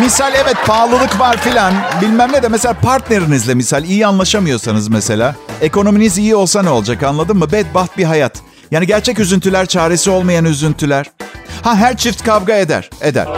Misal 0.00 0.32
evet 0.34 0.56
pahalılık 0.66 1.20
var 1.20 1.36
filan 1.36 1.74
bilmem 2.00 2.32
ne 2.32 2.42
de 2.42 2.48
mesela 2.48 2.74
partnerinizle 2.74 3.54
misal 3.54 3.84
iyi 3.84 4.06
anlaşamıyorsanız 4.06 4.88
mesela 4.88 5.34
ekonominiz 5.60 6.18
iyi 6.18 6.36
olsa 6.36 6.62
ne 6.62 6.70
olacak 6.70 7.02
anladın 7.02 7.36
mı? 7.36 7.52
Bedbaht 7.52 7.98
bir 7.98 8.04
hayat. 8.04 8.32
Yani 8.70 8.86
gerçek 8.86 9.18
üzüntüler 9.18 9.66
çaresi 9.66 10.10
olmayan 10.10 10.44
üzüntüler. 10.44 11.06
Ha 11.62 11.76
her 11.76 11.96
çift 11.96 12.24
kavga 12.24 12.54
eder, 12.54 12.90
eder. 13.00 13.28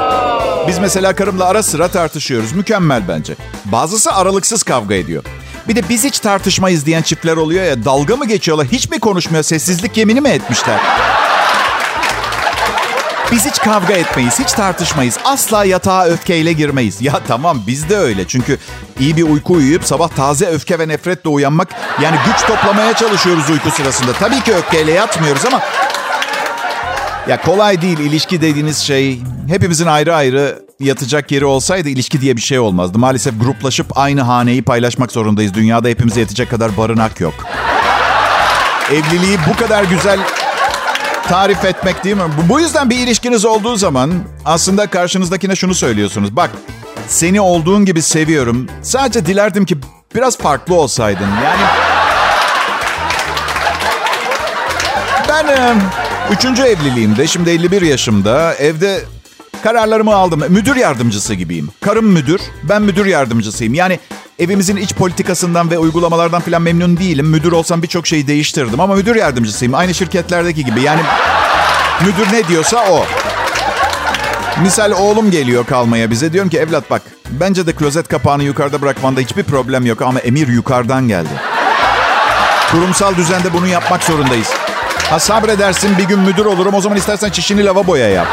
Biz 0.68 0.78
mesela 0.78 1.14
karımla 1.14 1.44
ara 1.44 1.62
sıra 1.62 1.88
tartışıyoruz. 1.88 2.52
Mükemmel 2.52 3.08
bence. 3.08 3.36
Bazısı 3.64 4.12
aralıksız 4.12 4.62
kavga 4.62 4.94
ediyor. 4.94 5.24
Bir 5.68 5.76
de 5.76 5.88
biz 5.88 6.04
hiç 6.04 6.18
tartışmayız 6.20 6.86
diyen 6.86 7.02
çiftler 7.02 7.36
oluyor 7.36 7.64
ya 7.64 7.84
dalga 7.84 8.16
mı 8.16 8.26
geçiyorlar? 8.26 8.66
Hiç 8.66 8.90
mi 8.90 9.00
konuşmuyor? 9.00 9.44
Sessizlik 9.44 9.96
yemini 9.96 10.20
mi 10.20 10.28
etmişler? 10.28 10.80
Biz 13.32 13.46
hiç 13.46 13.58
kavga 13.58 13.94
etmeyiz, 13.94 14.38
hiç 14.38 14.52
tartışmayız. 14.52 15.18
Asla 15.24 15.64
yatağa 15.64 16.04
öfkeyle 16.04 16.52
girmeyiz. 16.52 17.02
Ya 17.02 17.20
tamam 17.28 17.62
biz 17.66 17.88
de 17.88 17.96
öyle. 17.96 18.26
Çünkü 18.28 18.58
iyi 19.00 19.16
bir 19.16 19.22
uyku 19.22 19.52
uyuyup 19.52 19.84
sabah 19.84 20.08
taze 20.08 20.46
öfke 20.46 20.78
ve 20.78 20.88
nefretle 20.88 21.30
uyanmak... 21.30 21.68
Yani 22.02 22.16
güç 22.26 22.46
toplamaya 22.46 22.94
çalışıyoruz 22.94 23.50
uyku 23.50 23.70
sırasında. 23.70 24.12
Tabii 24.12 24.40
ki 24.40 24.54
öfkeyle 24.54 24.92
yatmıyoruz 24.92 25.46
ama... 25.46 25.60
Ya 27.28 27.40
kolay 27.42 27.82
değil 27.82 27.98
ilişki 27.98 28.40
dediğiniz 28.40 28.78
şey. 28.78 29.20
Hepimizin 29.48 29.86
ayrı 29.86 30.14
ayrı 30.14 30.62
yatacak 30.80 31.30
yeri 31.30 31.44
olsaydı 31.44 31.88
ilişki 31.88 32.20
diye 32.20 32.36
bir 32.36 32.40
şey 32.40 32.58
olmazdı. 32.58 32.98
Maalesef 32.98 33.40
gruplaşıp 33.40 33.98
aynı 33.98 34.22
haneyi 34.22 34.62
paylaşmak 34.62 35.12
zorundayız. 35.12 35.54
Dünyada 35.54 35.88
hepimize 35.88 36.20
yetecek 36.20 36.50
kadar 36.50 36.76
barınak 36.76 37.20
yok. 37.20 37.34
Evliliği 38.90 39.38
bu 39.50 39.56
kadar 39.56 39.84
güzel 39.84 40.20
tarif 41.28 41.64
etmek 41.64 42.04
değil 42.04 42.16
mi? 42.16 42.22
Bu 42.48 42.60
yüzden 42.60 42.90
bir 42.90 42.98
ilişkiniz 42.98 43.44
olduğu 43.44 43.76
zaman 43.76 44.12
aslında 44.44 44.86
karşınızdakine 44.86 45.56
şunu 45.56 45.74
söylüyorsunuz. 45.74 46.36
Bak 46.36 46.50
seni 47.08 47.40
olduğun 47.40 47.84
gibi 47.84 48.02
seviyorum. 48.02 48.66
Sadece 48.82 49.26
dilerdim 49.26 49.64
ki 49.64 49.78
biraz 50.14 50.38
farklı 50.38 50.74
olsaydın. 50.74 51.28
Yani 51.44 51.87
ben 55.28 55.46
üçüncü 56.32 56.62
evliliğimde 56.62 57.26
şimdi 57.26 57.50
51 57.50 57.82
yaşımda 57.82 58.54
evde 58.54 59.00
kararlarımı 59.62 60.14
aldım. 60.14 60.42
Müdür 60.48 60.76
yardımcısı 60.76 61.34
gibiyim. 61.34 61.70
Karım 61.80 62.06
müdür, 62.06 62.40
ben 62.62 62.82
müdür 62.82 63.06
yardımcısıyım. 63.06 63.74
Yani 63.74 63.98
evimizin 64.38 64.76
iç 64.76 64.94
politikasından 64.94 65.70
ve 65.70 65.78
uygulamalardan 65.78 66.40
falan 66.40 66.62
memnun 66.62 66.96
değilim. 66.96 67.26
Müdür 67.26 67.52
olsam 67.52 67.82
birçok 67.82 68.06
şeyi 68.06 68.26
değiştirdim 68.26 68.80
ama 68.80 68.94
müdür 68.94 69.16
yardımcısıyım. 69.16 69.74
Aynı 69.74 69.94
şirketlerdeki 69.94 70.64
gibi. 70.64 70.82
Yani 70.82 71.00
müdür 72.00 72.32
ne 72.32 72.48
diyorsa 72.48 72.84
o. 72.90 73.06
Misal 74.62 74.92
oğlum 74.92 75.30
geliyor 75.30 75.66
kalmaya 75.66 76.10
bize. 76.10 76.32
Diyorum 76.32 76.50
ki 76.50 76.58
evlat 76.58 76.90
bak 76.90 77.02
bence 77.30 77.66
de 77.66 77.72
klozet 77.72 78.08
kapağını 78.08 78.42
yukarıda 78.42 78.82
bırakmanda 78.82 79.20
hiçbir 79.20 79.42
problem 79.42 79.86
yok 79.86 80.02
ama 80.02 80.20
emir 80.20 80.48
yukarıdan 80.48 81.08
geldi. 81.08 81.28
Kurumsal 82.70 83.16
düzende 83.16 83.52
bunu 83.52 83.66
yapmak 83.66 84.04
zorundayız. 84.04 84.48
Ha 85.10 85.18
sabredersin 85.18 85.98
bir 85.98 86.04
gün 86.04 86.18
müdür 86.18 86.44
olurum 86.44 86.74
o 86.74 86.80
zaman 86.80 86.98
istersen 86.98 87.30
çişini 87.30 87.64
lavaboya 87.64 88.08
yap. 88.08 88.26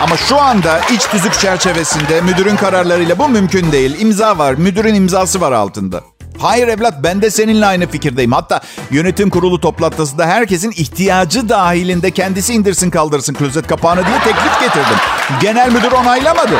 Ama 0.00 0.16
şu 0.16 0.40
anda 0.40 0.80
iç 0.94 1.02
tüzük 1.06 1.34
çerçevesinde 1.34 2.20
müdürün 2.20 2.56
kararlarıyla 2.56 3.18
bu 3.18 3.28
mümkün 3.28 3.72
değil. 3.72 4.00
İmza 4.00 4.38
var, 4.38 4.54
müdürün 4.54 4.94
imzası 4.94 5.40
var 5.40 5.52
altında. 5.52 6.00
Hayır 6.38 6.68
evlat 6.68 6.94
ben 7.02 7.22
de 7.22 7.30
seninle 7.30 7.66
aynı 7.66 7.86
fikirdeyim. 7.86 8.32
Hatta 8.32 8.60
yönetim 8.90 9.30
kurulu 9.30 9.60
toplantısında 9.60 10.26
herkesin 10.26 10.70
ihtiyacı 10.70 11.48
dahilinde 11.48 12.10
kendisi 12.10 12.54
indirsin 12.54 12.90
kaldırsın 12.90 13.34
klozet 13.34 13.66
kapağını 13.66 14.06
diye 14.06 14.18
teklif 14.18 14.60
getirdim. 14.60 14.96
Genel 15.40 15.72
müdür 15.72 15.92
onaylamadı. 15.92 16.54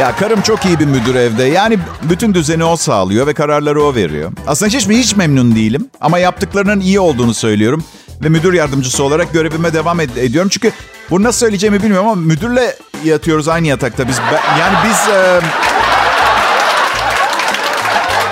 Ya 0.00 0.16
karım 0.16 0.40
çok 0.40 0.64
iyi 0.64 0.78
bir 0.80 0.84
müdür 0.86 1.14
evde. 1.14 1.44
Yani 1.44 1.78
bütün 2.02 2.34
düzeni 2.34 2.64
o 2.64 2.76
sağlıyor 2.76 3.26
ve 3.26 3.34
kararları 3.34 3.82
o 3.82 3.94
veriyor. 3.94 4.32
Aslında 4.46 4.72
hiç 4.76 4.86
mi 4.86 4.98
hiç 4.98 5.16
memnun 5.16 5.54
değilim. 5.54 5.90
Ama 6.00 6.18
yaptıklarının 6.18 6.80
iyi 6.80 7.00
olduğunu 7.00 7.34
söylüyorum 7.34 7.84
ve 8.24 8.28
müdür 8.28 8.52
yardımcısı 8.52 9.04
olarak 9.04 9.32
görevime 9.32 9.72
devam 9.72 10.00
ed- 10.00 10.20
ediyorum. 10.20 10.48
Çünkü 10.52 10.72
bunu 11.10 11.24
nasıl 11.24 11.38
söyleyeceğimi 11.38 11.82
bilmiyorum 11.82 12.08
ama 12.08 12.20
müdürle 12.20 12.74
yatıyoruz 13.04 13.48
aynı 13.48 13.66
yatakta. 13.66 14.08
Biz 14.08 14.18
yani 14.60 14.74
biz 14.84 15.14
e, 15.14 15.40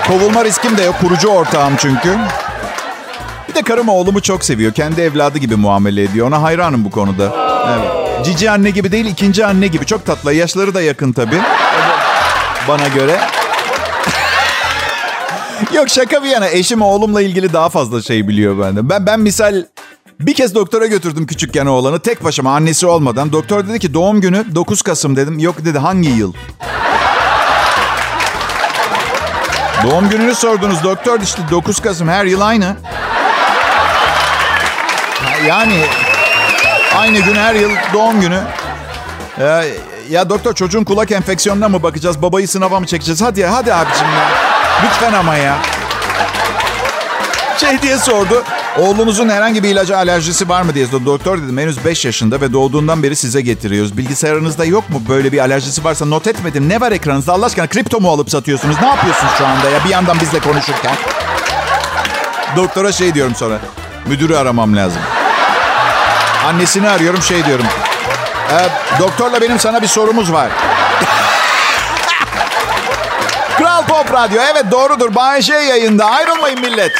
kovulma 0.07 0.45
riskim 0.45 0.77
de 0.77 0.83
yok. 0.83 0.95
Kurucu 1.01 1.27
ortağım 1.27 1.73
çünkü. 1.77 2.17
Bir 3.49 3.55
de 3.55 3.61
karım 3.61 3.89
oğlumu 3.89 4.21
çok 4.21 4.43
seviyor. 4.45 4.73
Kendi 4.73 5.01
evladı 5.01 5.37
gibi 5.37 5.55
muamele 5.55 6.03
ediyor. 6.03 6.27
Ona 6.27 6.41
hayranım 6.41 6.85
bu 6.85 6.91
konuda. 6.91 7.23
Evet. 7.79 8.06
Cici 8.23 8.51
anne 8.51 8.69
gibi 8.69 8.91
değil, 8.91 9.05
ikinci 9.05 9.45
anne 9.45 9.67
gibi. 9.67 9.85
Çok 9.85 10.05
tatlı. 10.05 10.33
Yaşları 10.33 10.73
da 10.73 10.81
yakın 10.81 11.13
tabii. 11.13 11.41
Bana 12.67 12.87
göre. 12.87 13.19
Yok 15.73 15.89
şaka 15.89 16.23
bir 16.23 16.29
yana 16.29 16.47
eşim 16.47 16.81
oğlumla 16.81 17.21
ilgili 17.21 17.53
daha 17.53 17.69
fazla 17.69 18.01
şey 18.01 18.27
biliyor 18.27 18.59
benden. 18.59 18.89
Ben 18.89 19.05
ben 19.05 19.19
misal 19.19 19.63
bir 20.19 20.33
kez 20.33 20.55
doktora 20.55 20.85
götürdüm 20.85 21.27
küçükken 21.27 21.65
oğlanı 21.65 21.99
tek 21.99 22.23
başıma 22.23 22.55
annesi 22.55 22.87
olmadan. 22.87 23.31
Doktor 23.31 23.67
dedi 23.67 23.79
ki 23.79 23.93
doğum 23.93 24.21
günü 24.21 24.55
9 24.55 24.81
Kasım 24.81 25.15
dedim. 25.15 25.39
Yok 25.39 25.65
dedi 25.65 25.79
hangi 25.79 26.09
yıl? 26.09 26.33
doğum 29.83 30.09
gününü 30.09 30.35
sordunuz 30.35 30.83
doktor 30.83 31.21
işte 31.21 31.41
9 31.51 31.79
Kasım 31.79 32.07
her 32.07 32.25
yıl 32.25 32.41
aynı. 32.41 32.75
Yani 35.47 35.85
aynı 36.97 37.19
gün 37.19 37.35
her 37.35 37.55
yıl 37.55 37.71
doğum 37.93 38.21
günü. 38.21 38.39
Ya, 39.39 39.63
ya 40.09 40.29
doktor 40.29 40.53
çocuğun 40.53 40.83
kulak 40.83 41.11
enfeksiyonuna 41.11 41.69
mı 41.69 41.83
bakacağız? 41.83 42.21
Babayı 42.21 42.47
sınava 42.47 42.79
mı 42.79 42.85
çekeceğiz? 42.85 43.21
Hadi 43.21 43.39
ya 43.39 43.53
hadi 43.53 43.73
abicim 43.73 44.05
ya. 44.05 44.29
Lütfen 44.85 45.13
ama 45.13 45.35
ya. 45.35 45.57
Şey 47.57 47.81
diye 47.81 47.97
sordu. 47.97 48.43
Oğlunuzun 48.77 49.29
herhangi 49.29 49.63
bir 49.63 49.69
ilaca 49.69 49.97
alerjisi 49.97 50.49
var 50.49 50.61
mı 50.61 50.75
diye 50.75 50.87
sordu. 50.87 51.05
Doktor 51.05 51.37
dedim 51.37 51.57
henüz 51.57 51.85
5 51.85 52.05
yaşında 52.05 52.41
ve 52.41 52.53
doğduğundan 52.53 53.03
beri 53.03 53.15
size 53.15 53.41
getiriyoruz. 53.41 53.97
Bilgisayarınızda 53.97 54.65
yok 54.65 54.89
mu 54.89 55.01
böyle 55.09 55.31
bir 55.31 55.39
alerjisi 55.39 55.83
varsa 55.83 56.05
not 56.05 56.27
etmedim. 56.27 56.69
Ne 56.69 56.81
var 56.81 56.91
ekranınızda 56.91 57.33
Allah 57.33 57.45
aşkına 57.45 57.67
kripto 57.67 57.99
mu 57.99 58.11
alıp 58.11 58.29
satıyorsunuz? 58.29 58.75
Ne 58.81 58.87
yapıyorsunuz 58.87 59.33
şu 59.37 59.47
anda 59.47 59.69
ya 59.69 59.85
bir 59.85 59.89
yandan 59.89 60.19
bizle 60.19 60.39
konuşurken? 60.39 60.95
Doktora 62.55 62.91
şey 62.91 63.13
diyorum 63.13 63.35
sonra. 63.35 63.59
Müdürü 64.07 64.35
aramam 64.35 64.75
lazım. 64.75 65.01
Annesini 66.47 66.89
arıyorum 66.89 67.21
şey 67.21 67.45
diyorum. 67.45 67.65
E, 68.51 68.57
doktorla 68.99 69.41
benim 69.41 69.59
sana 69.59 69.81
bir 69.81 69.87
sorumuz 69.87 70.33
var. 70.33 70.49
Kral 73.57 73.85
Pop 73.85 74.13
Radyo. 74.13 74.41
Evet 74.53 74.65
doğrudur. 74.71 75.15
Bay 75.15 75.41
J 75.41 75.53
yayında. 75.53 76.05
Ayrılmayın 76.05 76.61
millet. 76.61 76.91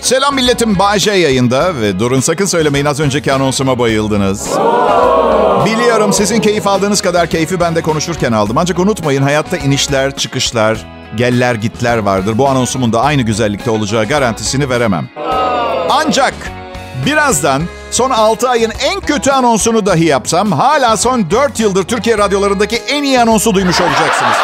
Selam 0.00 0.34
milletim. 0.34 0.78
Bay 0.78 0.98
J 0.98 1.12
yayında 1.12 1.80
ve 1.80 1.98
durun 1.98 2.20
sakın 2.20 2.46
söylemeyin 2.46 2.86
az 2.86 3.00
önceki 3.00 3.32
anonsuma 3.32 3.78
bayıldınız. 3.78 4.48
Biliyorum 5.66 6.12
sizin 6.12 6.40
keyif 6.40 6.66
aldığınız 6.66 7.00
kadar 7.00 7.26
keyfi 7.26 7.60
ben 7.60 7.74
de 7.76 7.82
konuşurken 7.82 8.32
aldım. 8.32 8.58
Ancak 8.58 8.78
unutmayın 8.78 9.22
hayatta 9.22 9.56
inişler, 9.56 10.16
çıkışlar, 10.16 10.86
geller 11.16 11.54
gitler 11.54 11.98
vardır. 11.98 12.38
Bu 12.38 12.48
anonsumun 12.48 12.92
da 12.92 13.00
aynı 13.00 13.22
güzellikte 13.22 13.70
olacağı 13.70 14.04
garantisini 14.04 14.70
veremem. 14.70 15.08
Ancak 15.90 16.34
birazdan 17.06 17.62
son 17.90 18.10
6 18.10 18.48
ayın 18.48 18.72
en 18.80 19.00
kötü 19.00 19.30
anonsunu 19.30 19.86
dahi 19.86 20.04
yapsam 20.04 20.52
hala 20.52 20.96
son 20.96 21.30
4 21.30 21.60
yıldır 21.60 21.84
Türkiye 21.84 22.18
radyolarındaki 22.18 22.76
en 22.76 23.02
iyi 23.02 23.20
anonsu 23.20 23.54
duymuş 23.54 23.80
olacaksınız. 23.80 24.36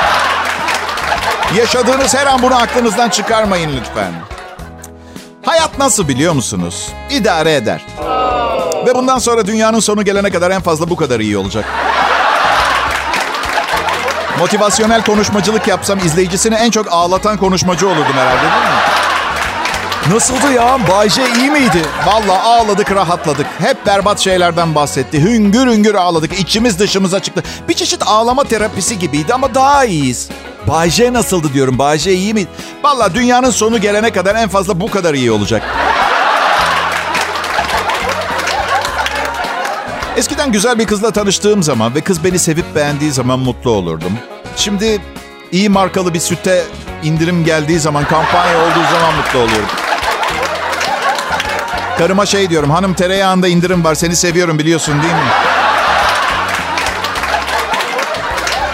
Yaşadığınız 1.57 2.15
her 2.15 2.27
an 2.27 2.43
bunu 2.43 2.55
aklınızdan 2.55 3.09
çıkarmayın 3.09 3.71
lütfen. 3.81 4.13
Hayat 5.45 5.79
nasıl 5.79 6.09
biliyor 6.09 6.33
musunuz? 6.33 6.89
İdare 7.11 7.55
eder. 7.55 7.87
Ve 8.87 8.95
bundan 8.95 9.19
sonra 9.19 9.47
dünyanın 9.47 9.81
sonu 9.81 10.05
gelene 10.05 10.31
kadar 10.31 10.51
en 10.51 10.61
fazla 10.61 10.91
bu 10.91 10.97
kadar 10.97 11.21
iyi 11.21 11.39
olacak. 11.39 11.65
Motivasyonel 14.39 15.05
konuşmacılık 15.05 15.69
yapsam 15.69 15.99
izleyicisini 15.99 16.55
en 16.55 16.71
çok 16.71 16.87
ağlatan 16.91 17.37
konuşmacı 17.37 17.89
olurdum 17.89 18.15
herhalde 18.15 18.41
değil 18.43 18.53
mi? 18.53 20.15
Nasıldı 20.15 20.53
ya? 20.53 20.79
Bayce 20.91 21.23
iyi 21.39 21.51
miydi? 21.51 21.83
Valla 22.07 22.43
ağladık, 22.43 22.93
rahatladık. 22.93 23.47
Hep 23.59 23.87
berbat 23.87 24.21
şeylerden 24.21 24.75
bahsetti. 24.75 25.23
Hüngür 25.23 25.67
hüngür 25.67 25.95
ağladık. 25.95 26.41
İçimiz 26.41 26.79
dışımıza 26.79 27.21
çıktı. 27.21 27.43
Bir 27.69 27.75
çeşit 27.75 28.03
ağlama 28.07 28.45
terapisi 28.45 28.99
gibiydi 28.99 29.35
ama 29.35 29.55
daha 29.55 29.85
iyiyiz. 29.85 30.29
Bayce 30.69 31.13
nasıldı 31.13 31.55
diyorum. 31.55 31.79
Bayce 31.79 32.13
iyi 32.13 32.35
mi? 32.35 32.47
Valla 32.83 33.15
dünyanın 33.15 33.51
sonu 33.51 33.81
gelene 33.81 34.13
kadar 34.13 34.35
en 34.35 34.49
fazla 34.49 34.81
bu 34.81 34.91
kadar 34.91 35.15
iyi 35.15 35.33
olacak. 35.33 35.63
Eskiden 40.43 40.53
güzel 40.53 40.79
bir 40.79 40.87
kızla 40.87 41.11
tanıştığım 41.11 41.63
zaman 41.63 41.95
ve 41.95 42.01
kız 42.01 42.25
beni 42.25 42.39
sevip 42.39 42.75
beğendiği 42.75 43.13
zaman 43.13 43.39
mutlu 43.39 43.71
olurdum. 43.71 44.13
Şimdi 44.57 45.01
iyi 45.53 45.69
markalı 45.69 46.15
bir 46.15 46.21
sütte 46.21 46.63
indirim 47.03 47.45
geldiği 47.45 47.81
zaman, 47.81 48.05
kampanya 48.05 48.59
olduğu 48.59 48.83
zaman 48.93 49.15
mutlu 49.15 49.39
oluyorum. 49.39 49.69
Karıma 51.99 52.27
şey 52.27 52.51
diyorum, 52.51 52.71
hanım 52.71 52.95
tereyağında 52.95 53.49
indirim 53.49 53.85
var, 53.85 53.95
seni 53.95 54.17
seviyorum 54.17 54.59
biliyorsun 54.59 55.03
değil 55.03 55.15
mi? 55.15 55.31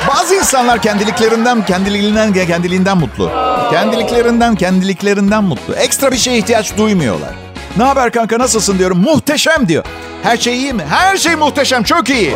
Bazı 0.08 0.34
insanlar 0.34 0.82
kendiliklerinden, 0.82 1.64
kendiliğinden, 1.64 2.32
kendiliğinden 2.32 2.98
mutlu. 2.98 3.30
Kendiliklerinden, 3.70 4.54
kendiliklerinden 4.54 5.44
mutlu. 5.44 5.74
Ekstra 5.74 6.12
bir 6.12 6.16
şeye 6.16 6.38
ihtiyaç 6.38 6.76
duymuyorlar. 6.76 7.30
Ne 7.76 7.84
haber 7.84 8.12
kanka 8.12 8.38
nasılsın 8.38 8.78
diyorum. 8.78 8.98
Muhteşem 8.98 9.68
diyor. 9.68 9.84
Her 10.22 10.36
şey 10.36 10.56
iyi 10.58 10.72
mi? 10.72 10.84
Her 10.90 11.16
şey 11.16 11.34
muhteşem, 11.36 11.82
çok 11.82 12.10
iyi. 12.10 12.30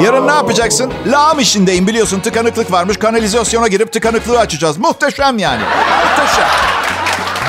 Yarın 0.00 0.26
ne 0.26 0.32
yapacaksın? 0.32 0.92
Lağım 1.06 1.38
işindeyim 1.38 1.86
biliyorsun. 1.86 2.20
Tıkanıklık 2.20 2.72
varmış. 2.72 2.96
Kanalizasyona 2.96 3.68
girip 3.68 3.92
tıkanıklığı 3.92 4.38
açacağız. 4.38 4.78
Muhteşem 4.78 5.38
yani. 5.38 5.62
Muhteşem. 5.62 6.48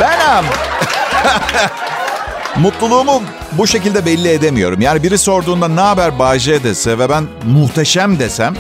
Benim. 0.01 0.45
Mutluluğumu 2.63 3.24
bu 3.51 3.67
şekilde 3.67 4.05
belli 4.05 4.29
edemiyorum. 4.29 4.81
Yani 4.81 5.03
biri 5.03 5.17
sorduğunda 5.17 5.67
ne 5.67 5.81
haber 5.81 6.19
Bayce 6.19 6.63
dese 6.63 7.00
ve 7.00 7.09
ben 7.09 7.24
muhteşem 7.45 8.19
desem 8.19 8.55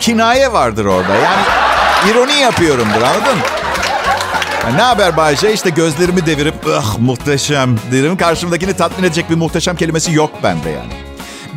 kinaye 0.00 0.52
vardır 0.52 0.84
orada. 0.84 1.14
Yani 1.14 1.42
ironi 2.10 2.40
yapıyorumdur 2.40 3.02
anladın 3.02 3.36
mı? 3.36 3.42
Ne 4.68 4.82
haber 4.82 5.16
Bayce? 5.16 5.52
İşte 5.52 5.70
gözlerimi 5.70 6.26
devirip 6.26 6.54
ah 6.76 6.98
muhteşem 6.98 7.78
derim. 7.92 8.16
Karşımdakini 8.16 8.74
tatmin 8.74 9.04
edecek 9.04 9.30
bir 9.30 9.34
muhteşem 9.34 9.76
kelimesi 9.76 10.12
yok 10.12 10.30
bende 10.42 10.70
yani. 10.70 10.92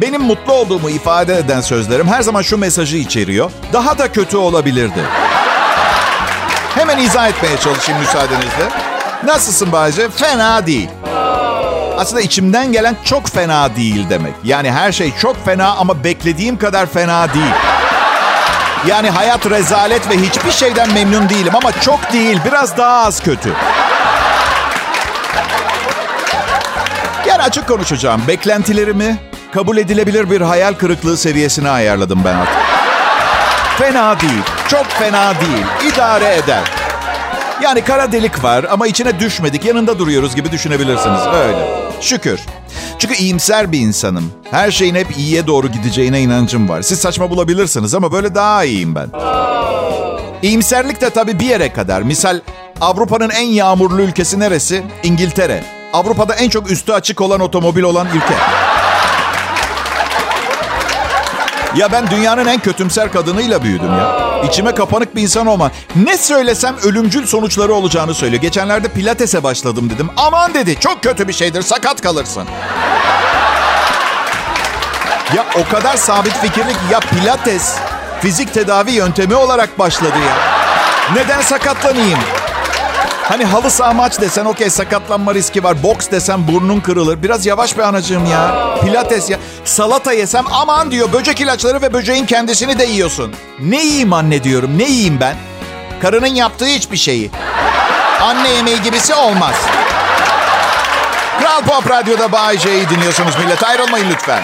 Benim 0.01 0.21
mutlu 0.21 0.53
olduğumu 0.53 0.89
ifade 0.89 1.37
eden 1.37 1.61
sözlerim 1.61 2.07
her 2.07 2.21
zaman 2.21 2.41
şu 2.41 2.57
mesajı 2.57 2.97
içeriyor. 2.97 3.51
Daha 3.73 3.97
da 3.97 4.11
kötü 4.11 4.37
olabilirdi. 4.37 4.99
Hemen 6.75 6.97
izah 6.97 7.27
etmeye 7.27 7.57
çalışayım 7.57 8.01
müsaadenizle. 8.01 8.69
Nasılsın 9.25 9.71
Bayce? 9.71 10.09
Fena 10.09 10.67
değil. 10.67 10.89
Aslında 11.97 12.21
içimden 12.21 12.71
gelen 12.71 12.95
çok 13.05 13.27
fena 13.29 13.75
değil 13.75 14.05
demek. 14.09 14.33
Yani 14.43 14.71
her 14.71 14.91
şey 14.91 15.13
çok 15.21 15.45
fena 15.45 15.75
ama 15.75 16.03
beklediğim 16.03 16.57
kadar 16.57 16.85
fena 16.85 17.33
değil. 17.33 17.53
Yani 18.87 19.09
hayat 19.09 19.49
rezalet 19.49 20.09
ve 20.09 20.17
hiçbir 20.17 20.51
şeyden 20.51 20.93
memnun 20.93 21.29
değilim 21.29 21.55
ama 21.55 21.71
çok 21.71 22.13
değil, 22.13 22.39
biraz 22.45 22.77
daha 22.77 23.05
az 23.05 23.23
kötü. 23.23 23.53
Yani 27.27 27.43
açık 27.43 27.67
konuşacağım. 27.67 28.21
Beklentilerimi 28.27 29.17
kabul 29.53 29.77
edilebilir 29.77 30.31
bir 30.31 30.41
hayal 30.41 30.73
kırıklığı 30.73 31.17
seviyesine 31.17 31.69
ayarladım 31.69 32.21
ben 32.25 32.35
artık. 32.35 32.55
Fena 33.77 34.19
değil, 34.19 34.41
çok 34.67 34.85
fena 34.85 35.33
değil, 35.41 35.93
idare 35.93 36.35
eder. 36.35 36.61
Yani 37.61 37.83
kara 37.83 38.11
delik 38.11 38.43
var 38.43 38.65
ama 38.71 38.87
içine 38.87 39.19
düşmedik, 39.19 39.65
yanında 39.65 39.99
duruyoruz 39.99 40.35
gibi 40.35 40.51
düşünebilirsiniz. 40.51 41.21
Öyle. 41.27 41.82
Şükür. 42.03 42.39
Çünkü 42.99 43.15
iyimser 43.15 43.71
bir 43.71 43.79
insanım. 43.79 44.31
Her 44.51 44.71
şeyin 44.71 44.95
hep 44.95 45.17
iyiye 45.17 45.47
doğru 45.47 45.67
gideceğine 45.67 46.21
inancım 46.21 46.69
var. 46.69 46.81
Siz 46.81 46.99
saçma 46.99 47.29
bulabilirsiniz 47.29 47.95
ama 47.95 48.11
böyle 48.11 48.35
daha 48.35 48.63
iyiyim 48.63 48.95
ben. 48.95 49.07
İyimserlik 50.41 51.01
de 51.01 51.09
tabii 51.09 51.39
bir 51.39 51.45
yere 51.45 51.73
kadar. 51.73 52.01
Misal 52.01 52.39
Avrupa'nın 52.81 53.29
en 53.29 53.45
yağmurlu 53.47 54.01
ülkesi 54.01 54.39
neresi? 54.39 54.83
İngiltere. 55.03 55.63
Avrupa'da 55.93 56.35
en 56.35 56.49
çok 56.49 56.71
üstü 56.71 56.91
açık 56.93 57.21
olan 57.21 57.39
otomobil 57.39 57.83
olan 57.83 58.07
ülke. 58.07 58.35
Ya 61.75 61.91
ben 61.91 62.09
dünyanın 62.09 62.45
en 62.45 62.59
kötümser 62.59 63.11
kadınıyla 63.11 63.63
büyüdüm 63.63 63.91
ya. 63.91 64.32
İçime 64.49 64.75
kapanık 64.75 65.15
bir 65.15 65.21
insan 65.21 65.47
olma. 65.47 65.71
Ne 65.95 66.17
söylesem 66.17 66.75
ölümcül 66.83 67.25
sonuçları 67.27 67.73
olacağını 67.73 68.13
söylüyor. 68.13 68.41
Geçenlerde 68.41 68.87
pilatese 68.87 69.43
başladım 69.43 69.89
dedim. 69.89 70.09
Aman 70.17 70.53
dedi 70.53 70.79
çok 70.79 71.03
kötü 71.03 71.27
bir 71.27 71.33
şeydir 71.33 71.61
sakat 71.61 72.01
kalırsın. 72.01 72.43
Ya 75.35 75.45
o 75.55 75.71
kadar 75.71 75.97
sabit 75.97 76.33
fikirlik 76.33 76.75
ya 76.91 76.99
pilates 76.99 77.75
fizik 78.21 78.53
tedavi 78.53 78.91
yöntemi 78.91 79.35
olarak 79.35 79.79
başladı 79.79 80.17
ya. 80.27 80.37
Neden 81.15 81.41
sakatlanayım? 81.41 82.19
Hani 83.23 83.45
halı 83.45 83.71
saha 83.71 83.93
maç 83.93 84.21
desen 84.21 84.45
okey 84.45 84.69
sakatlanma 84.69 85.33
riski 85.33 85.63
var. 85.63 85.83
Boks 85.83 86.11
desem 86.11 86.47
burnun 86.47 86.79
kırılır. 86.79 87.23
Biraz 87.23 87.45
yavaş 87.45 87.77
be 87.77 87.85
anacığım 87.85 88.25
ya. 88.25 88.75
Pilates 88.81 89.29
ya. 89.29 89.37
Salata 89.65 90.13
yesem 90.13 90.45
aman 90.51 90.91
diyor 90.91 91.13
böcek 91.13 91.41
ilaçları 91.41 91.81
ve 91.81 91.93
böceğin 91.93 92.25
kendisini 92.25 92.79
de 92.79 92.83
yiyorsun. 92.83 93.33
Ne 93.59 93.83
yiyeyim 93.85 94.13
anne 94.13 94.43
diyorum. 94.43 94.77
Ne 94.77 94.83
yiyeyim 94.83 95.19
ben? 95.19 95.35
Karının 96.01 96.27
yaptığı 96.27 96.65
hiçbir 96.65 96.97
şeyi. 96.97 97.31
Anne 98.21 98.49
yemeği 98.49 98.81
gibisi 98.81 99.13
olmaz. 99.13 99.55
Kral 101.39 101.61
Pop 101.61 101.89
Radyo'da 101.89 102.31
Bay 102.31 102.57
J'yi 102.57 102.89
dinliyorsunuz 102.89 103.35
millet. 103.37 103.63
Ayrılmayın 103.63 104.09
lütfen. 104.09 104.43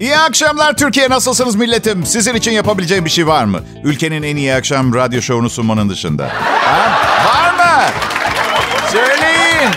İyi 0.00 0.16
akşamlar 0.16 0.76
Türkiye. 0.76 1.10
Nasılsınız 1.10 1.54
milletim? 1.56 2.06
Sizin 2.06 2.34
için 2.34 2.50
yapabileceğim 2.52 3.04
bir 3.04 3.10
şey 3.10 3.26
var 3.26 3.44
mı? 3.44 3.60
Ülkenin 3.84 4.22
en 4.22 4.36
iyi 4.36 4.54
akşam 4.54 4.94
radyo 4.94 5.22
şovunu 5.22 5.50
sunmanın 5.50 5.88
dışında. 5.90 6.28
Ha? 6.64 7.00
Var 7.26 7.54
mı? 7.54 7.82
Söyleyin. 8.92 9.70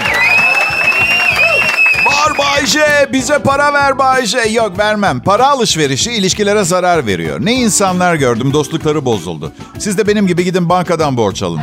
Var 2.06 2.38
Bayce. 2.38 3.10
Bize 3.14 3.40
para 3.40 3.74
ver 3.74 3.98
Bayce. 3.98 4.40
Yok 4.40 4.78
vermem. 4.80 5.20
Para 5.20 5.48
alışverişi 5.48 6.12
ilişkilere 6.12 6.64
zarar 6.64 7.06
veriyor. 7.06 7.38
Ne 7.42 7.54
insanlar 7.54 8.16
gördüm. 8.16 8.54
Dostlukları 8.54 9.06
bozuldu. 9.06 9.52
Siz 9.80 9.98
de 9.98 10.08
benim 10.08 10.28
gibi 10.28 10.44
gidin 10.44 10.70
bankadan 10.70 11.18
borç 11.18 11.44
alın. 11.44 11.62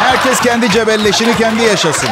Herkes 0.00 0.40
kendi 0.40 0.70
cebelleşini 0.70 1.36
kendi 1.36 1.62
yaşasın. 1.62 2.08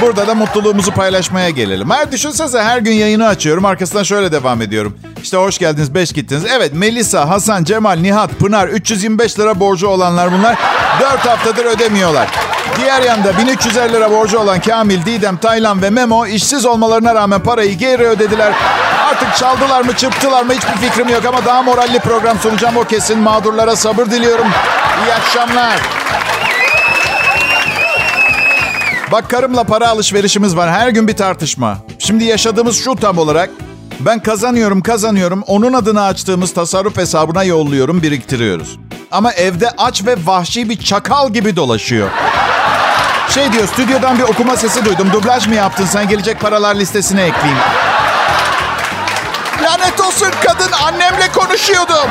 Burada 0.00 0.26
da 0.26 0.34
mutluluğumuzu 0.34 0.92
paylaşmaya 0.92 1.50
gelelim. 1.50 1.90
Her 1.90 2.12
düşünsenize 2.12 2.62
her 2.62 2.78
gün 2.78 2.92
yayını 2.92 3.26
açıyorum. 3.26 3.64
Arkasından 3.64 4.02
şöyle 4.02 4.32
devam 4.32 4.62
ediyorum. 4.62 4.98
İşte 5.22 5.36
hoş 5.36 5.58
geldiniz, 5.58 5.94
beş 5.94 6.12
gittiniz. 6.12 6.44
Evet 6.56 6.70
Melisa, 6.74 7.28
Hasan, 7.28 7.64
Cemal, 7.64 7.98
Nihat, 7.98 8.30
Pınar 8.30 8.68
325 8.68 9.38
lira 9.38 9.60
borcu 9.60 9.88
olanlar 9.88 10.32
bunlar. 10.32 10.58
4 11.00 11.26
haftadır 11.26 11.64
ödemiyorlar. 11.64 12.28
Diğer 12.76 13.02
yanda 13.02 13.38
1350 13.38 13.92
lira 13.92 14.10
borcu 14.10 14.38
olan 14.38 14.60
Kamil, 14.60 15.04
Didem, 15.04 15.36
Taylan 15.36 15.82
ve 15.82 15.90
Memo 15.90 16.26
işsiz 16.26 16.66
olmalarına 16.66 17.14
rağmen 17.14 17.40
parayı 17.40 17.78
geri 17.78 18.02
ödediler. 18.06 18.52
Artık 19.10 19.36
çaldılar 19.36 19.80
mı, 19.82 19.96
çırptılar 19.96 20.42
mı 20.42 20.52
hiçbir 20.52 20.88
fikrim 20.88 21.08
yok 21.08 21.24
ama 21.26 21.44
daha 21.44 21.62
moralli 21.62 21.98
program 21.98 22.38
sunacağım 22.38 22.76
o 22.76 22.84
kesin. 22.84 23.18
Mağdurlara 23.18 23.76
sabır 23.76 24.06
diliyorum. 24.06 24.46
İyi 25.06 25.14
akşamlar. 25.14 26.01
Bak 29.12 29.30
karımla 29.30 29.64
para 29.64 29.88
alışverişimiz 29.88 30.56
var. 30.56 30.70
Her 30.70 30.88
gün 30.88 31.08
bir 31.08 31.16
tartışma. 31.16 31.78
Şimdi 31.98 32.24
yaşadığımız 32.24 32.84
şu 32.84 32.94
tam 32.96 33.18
olarak. 33.18 33.50
Ben 34.00 34.22
kazanıyorum 34.22 34.82
kazanıyorum. 34.82 35.42
Onun 35.46 35.72
adına 35.72 36.06
açtığımız 36.06 36.54
tasarruf 36.54 36.96
hesabına 36.96 37.44
yolluyorum 37.44 38.02
biriktiriyoruz. 38.02 38.78
Ama 39.10 39.32
evde 39.32 39.70
aç 39.78 40.06
ve 40.06 40.16
vahşi 40.24 40.68
bir 40.70 40.76
çakal 40.76 41.32
gibi 41.32 41.56
dolaşıyor. 41.56 42.10
Şey 43.28 43.52
diyor 43.52 43.68
stüdyodan 43.68 44.18
bir 44.18 44.22
okuma 44.22 44.56
sesi 44.56 44.84
duydum. 44.84 45.12
Dublaj 45.12 45.46
mı 45.46 45.54
yaptın 45.54 45.86
sen 45.86 46.08
gelecek 46.08 46.40
paralar 46.40 46.74
listesine 46.74 47.22
ekleyeyim. 47.22 47.62
Lanet 49.62 50.00
olsun 50.00 50.28
kadın 50.46 50.72
annemle 50.72 51.32
konuşuyordum. 51.34 52.10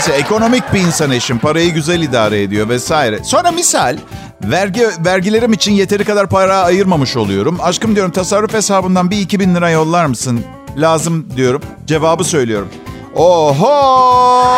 Neyse 0.00 0.12
ekonomik 0.12 0.72
bir 0.74 0.80
insan 0.80 1.10
eşim. 1.10 1.38
Parayı 1.38 1.74
güzel 1.74 2.00
idare 2.02 2.42
ediyor 2.42 2.68
vesaire. 2.68 3.24
Sonra 3.24 3.50
misal 3.50 3.96
vergi 4.44 4.88
vergilerim 5.04 5.52
için 5.52 5.72
yeteri 5.72 6.04
kadar 6.04 6.28
para 6.28 6.56
ayırmamış 6.62 7.16
oluyorum. 7.16 7.58
Aşkım 7.62 7.94
diyorum 7.94 8.12
tasarruf 8.12 8.54
hesabından 8.54 9.10
bir 9.10 9.18
iki 9.18 9.40
bin 9.40 9.54
lira 9.54 9.70
yollar 9.70 10.06
mısın? 10.06 10.44
Lazım 10.76 11.26
diyorum. 11.36 11.62
Cevabı 11.86 12.24
söylüyorum. 12.24 12.68
Oho! 13.14 14.54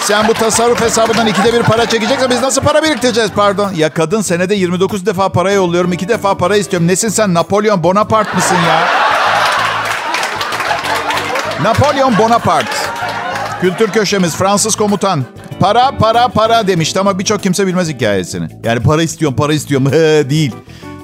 Sen 0.00 0.28
bu 0.28 0.34
tasarruf 0.34 0.80
hesabından 0.80 1.26
ikide 1.26 1.52
bir 1.52 1.62
para 1.62 1.86
çekeceksen 1.86 2.30
biz 2.30 2.42
nasıl 2.42 2.62
para 2.62 2.82
biriktireceğiz 2.82 3.30
pardon? 3.36 3.72
Ya 3.74 3.90
kadın 3.94 4.20
senede 4.22 4.54
29 4.54 5.06
defa 5.06 5.28
para 5.28 5.52
yolluyorum. 5.52 5.92
iki 5.92 6.08
defa 6.08 6.36
para 6.36 6.56
istiyorum. 6.56 6.88
Nesin 6.88 7.08
sen 7.08 7.34
Napolyon 7.34 7.84
Bonaparte 7.84 8.36
mısın 8.36 8.56
ya? 8.68 8.88
Napolyon 11.62 12.18
Bonaparte. 12.18 12.79
Kültür 13.60 13.88
köşemiz 13.88 14.36
Fransız 14.36 14.74
komutan. 14.76 15.24
Para 15.60 15.98
para 15.98 16.28
para 16.28 16.66
demişti 16.66 17.00
ama 17.00 17.18
birçok 17.18 17.42
kimse 17.42 17.66
bilmez 17.66 17.88
hikayesini. 17.88 18.48
Yani 18.64 18.80
para 18.80 19.02
istiyorum 19.02 19.36
para 19.36 19.52
istiyorum 19.52 19.86
değil. 20.30 20.52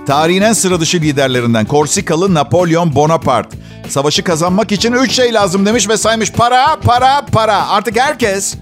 Tarihin 0.06 0.42
en 0.42 0.52
sıra 0.52 0.80
dışı 0.80 0.96
liderlerinden 1.00 1.66
Korsikalı 1.66 2.34
Napolyon 2.34 2.94
Bonaparte. 2.94 3.56
Savaşı 3.88 4.24
kazanmak 4.24 4.72
için 4.72 4.92
üç 4.92 5.12
şey 5.12 5.32
lazım 5.32 5.66
demiş 5.66 5.88
ve 5.88 5.96
saymış 5.96 6.32
para 6.32 6.76
para 6.80 7.26
para. 7.32 7.68
Artık 7.68 7.98
herkes 7.98 8.54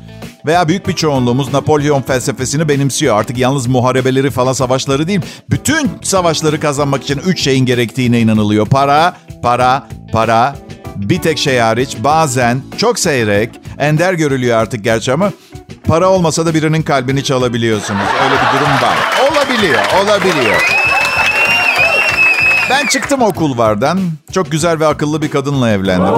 veya 0.47 0.69
büyük 0.69 0.89
bir 0.89 0.93
çoğunluğumuz 0.93 1.53
Napolyon 1.53 2.03
felsefesini 2.03 2.69
benimsiyor. 2.69 3.19
Artık 3.19 3.39
yalnız 3.39 3.67
muharebeleri 3.67 4.31
falan 4.31 4.53
savaşları 4.53 5.09
değil. 5.09 5.21
Bütün 5.51 5.91
savaşları 6.03 6.61
kazanmak 6.61 7.03
için 7.03 7.21
üç 7.27 7.41
şeyin 7.41 7.67
gerektiğine 7.67 8.21
inanılıyor. 8.21 8.67
Para, 8.67 9.17
para, 9.43 9.89
para. 10.13 10.57
Bir 10.97 11.23
tek 11.23 11.39
şey 11.39 11.59
hariç 11.59 11.97
bazen 11.99 12.63
çok 12.79 12.99
seyrek, 12.99 13.51
ender 13.79 14.13
görülüyor 14.13 14.59
artık 14.59 14.85
gerçi 14.85 15.13
ama 15.13 15.33
para 15.87 16.09
olmasa 16.09 16.47
da 16.47 16.55
birinin 16.55 16.83
kalbini 16.83 17.25
çalabiliyorsunuz. 17.25 18.01
Öyle 18.25 18.35
bir 18.35 18.59
durum 18.59 18.73
var. 18.73 18.99
Olabiliyor, 19.31 19.81
olabiliyor. 20.05 20.85
Ben 22.71 22.87
çıktım 22.87 23.23
okullardan. 23.23 24.01
Çok 24.33 24.51
güzel 24.51 24.81
ve 24.81 24.87
akıllı 24.87 25.23
bir 25.23 25.31
kadınla 25.31 25.71
evlendim. 25.71 26.15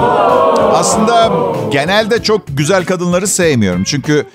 Aslında 0.73 1.33
genelde 1.71 2.23
çok 2.23 2.43
güzel 2.49 2.85
kadınları 2.85 3.27
sevmiyorum. 3.27 3.85
Çünkü 3.85 4.27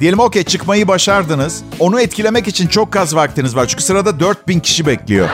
diyelim 0.00 0.18
okey 0.18 0.44
çıkmayı 0.44 0.88
başardınız. 0.88 1.62
Onu 1.78 2.00
etkilemek 2.00 2.48
için 2.48 2.66
çok 2.66 2.96
az 2.96 3.16
vaktiniz 3.16 3.56
var. 3.56 3.66
Çünkü 3.66 3.82
sırada 3.82 4.20
4000 4.20 4.60
kişi 4.60 4.86
bekliyor. 4.86 5.28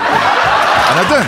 Anladın? 0.92 1.26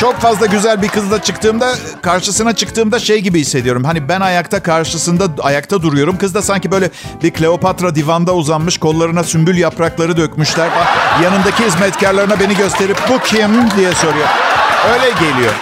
Çok 0.00 0.20
fazla 0.20 0.46
güzel 0.46 0.82
bir 0.82 0.88
kızla 0.88 1.22
çıktığımda, 1.22 1.74
karşısına 2.02 2.52
çıktığımda 2.52 2.98
şey 2.98 3.20
gibi 3.20 3.40
hissediyorum. 3.40 3.84
Hani 3.84 4.08
ben 4.08 4.20
ayakta 4.20 4.62
karşısında 4.62 5.24
ayakta 5.42 5.82
duruyorum. 5.82 6.18
Kız 6.18 6.34
da 6.34 6.42
sanki 6.42 6.70
böyle 6.70 6.90
bir 7.22 7.30
Kleopatra 7.30 7.94
divanda 7.94 8.34
uzanmış, 8.34 8.78
kollarına 8.78 9.24
sümbül 9.24 9.58
yaprakları 9.58 10.16
dökmüşler. 10.16 10.70
Yanındaki 11.22 11.64
hizmetkarlarına 11.64 12.40
beni 12.40 12.56
gösterip 12.56 12.96
bu 13.08 13.18
kim 13.18 13.70
diye 13.76 13.92
soruyor. 13.92 14.28
Öyle 14.92 15.10
geliyor. 15.10 15.52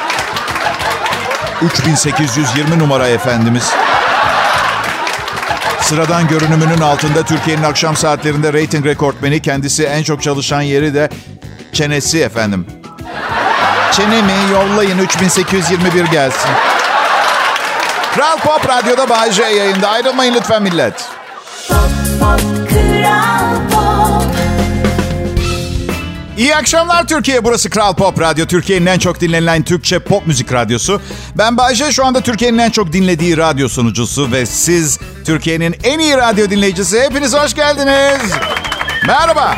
3820 1.63 2.79
numara 2.79 3.09
efendimiz. 3.09 3.73
Sıradan 5.81 6.29
görünümünün 6.29 6.81
altında 6.81 7.23
Türkiye'nin 7.23 7.63
akşam 7.63 7.97
saatlerinde 7.97 8.53
reyting 8.53 8.87
rekortmeni. 8.87 9.43
Kendisi 9.43 9.85
en 9.85 10.03
çok 10.03 10.23
çalışan 10.23 10.63
yeri 10.63 10.95
de 10.95 11.09
çenesi 11.73 12.19
efendim. 12.21 12.67
Çenemi 13.93 14.33
yollayın 14.53 14.99
3821 14.99 16.05
gelsin. 16.05 16.51
Kral 18.15 18.39
Pop 18.39 18.69
Radyo'da 18.69 19.09
Bay 19.09 19.33
J 19.33 19.43
yayında. 19.43 19.89
Ayrılmayın 19.89 20.35
lütfen 20.35 20.63
millet. 20.63 20.95
Pop, 21.69 21.79
pop, 22.21 22.41
pop. 23.73 24.23
İyi 26.39 26.57
akşamlar 26.57 27.07
Türkiye. 27.07 27.45
Burası 27.45 27.71
Kral 27.71 27.95
Pop 27.95 28.21
Radyo. 28.21 28.47
Türkiye'nin 28.47 28.87
en 28.87 28.99
çok 28.99 29.21
dinlenilen 29.21 29.63
Türkçe 29.63 29.99
pop 29.99 30.27
müzik 30.27 30.53
radyosu. 30.53 31.01
Ben 31.39 31.57
Bayce 31.57 31.93
şu 31.93 32.05
anda 32.07 32.21
Türkiye'nin 32.21 32.59
en 32.59 32.71
çok 32.71 32.93
dinlediği 32.93 33.37
radyo 33.37 33.69
sunucusu 33.69 34.33
ve 34.33 34.47
siz 34.47 34.99
Türkiye'nin 35.27 35.77
en 35.85 35.99
iyi 35.99 36.17
radyo 36.17 36.51
dinleyicisi. 36.51 37.01
Hepiniz 37.01 37.35
hoş 37.35 37.55
geldiniz. 37.55 38.33
Merhaba. 39.07 39.57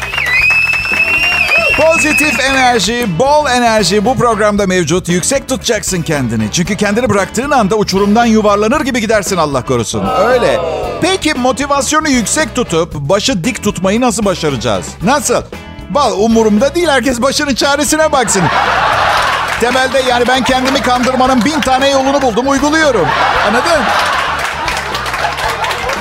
Pozitif 1.81 2.41
enerji, 2.41 3.07
bol 3.19 3.47
enerji 3.47 4.05
bu 4.05 4.17
programda 4.17 4.67
mevcut. 4.67 5.09
Yüksek 5.09 5.49
tutacaksın 5.49 6.03
kendini. 6.03 6.53
Çünkü 6.53 6.77
kendini 6.77 7.09
bıraktığın 7.09 7.51
anda 7.51 7.77
uçurumdan 7.77 8.25
yuvarlanır 8.25 8.81
gibi 8.81 9.01
gidersin 9.01 9.37
Allah 9.37 9.65
korusun. 9.65 10.09
Öyle. 10.29 10.61
Peki 11.03 11.35
motivasyonu 11.35 12.09
yüksek 12.09 12.55
tutup 12.55 12.95
başı 12.95 13.45
dik 13.45 13.63
tutmayı 13.63 14.01
nasıl 14.01 14.25
başaracağız? 14.25 14.87
Nasıl? 15.03 15.43
Bal 15.91 16.13
umurumda 16.19 16.75
değil. 16.75 16.89
Herkes 16.89 17.23
başının 17.23 17.55
çaresine 17.55 18.13
baksın. 18.13 18.43
Temelde 19.61 20.03
yani 20.09 20.25
ben 20.29 20.45
kendimi 20.45 20.83
kandırmanın 20.83 21.45
bin 21.45 21.61
tane 21.61 21.91
yolunu 21.91 22.23
buldum, 22.23 22.49
uyguluyorum. 22.49 23.07
Anladın? 23.49 23.83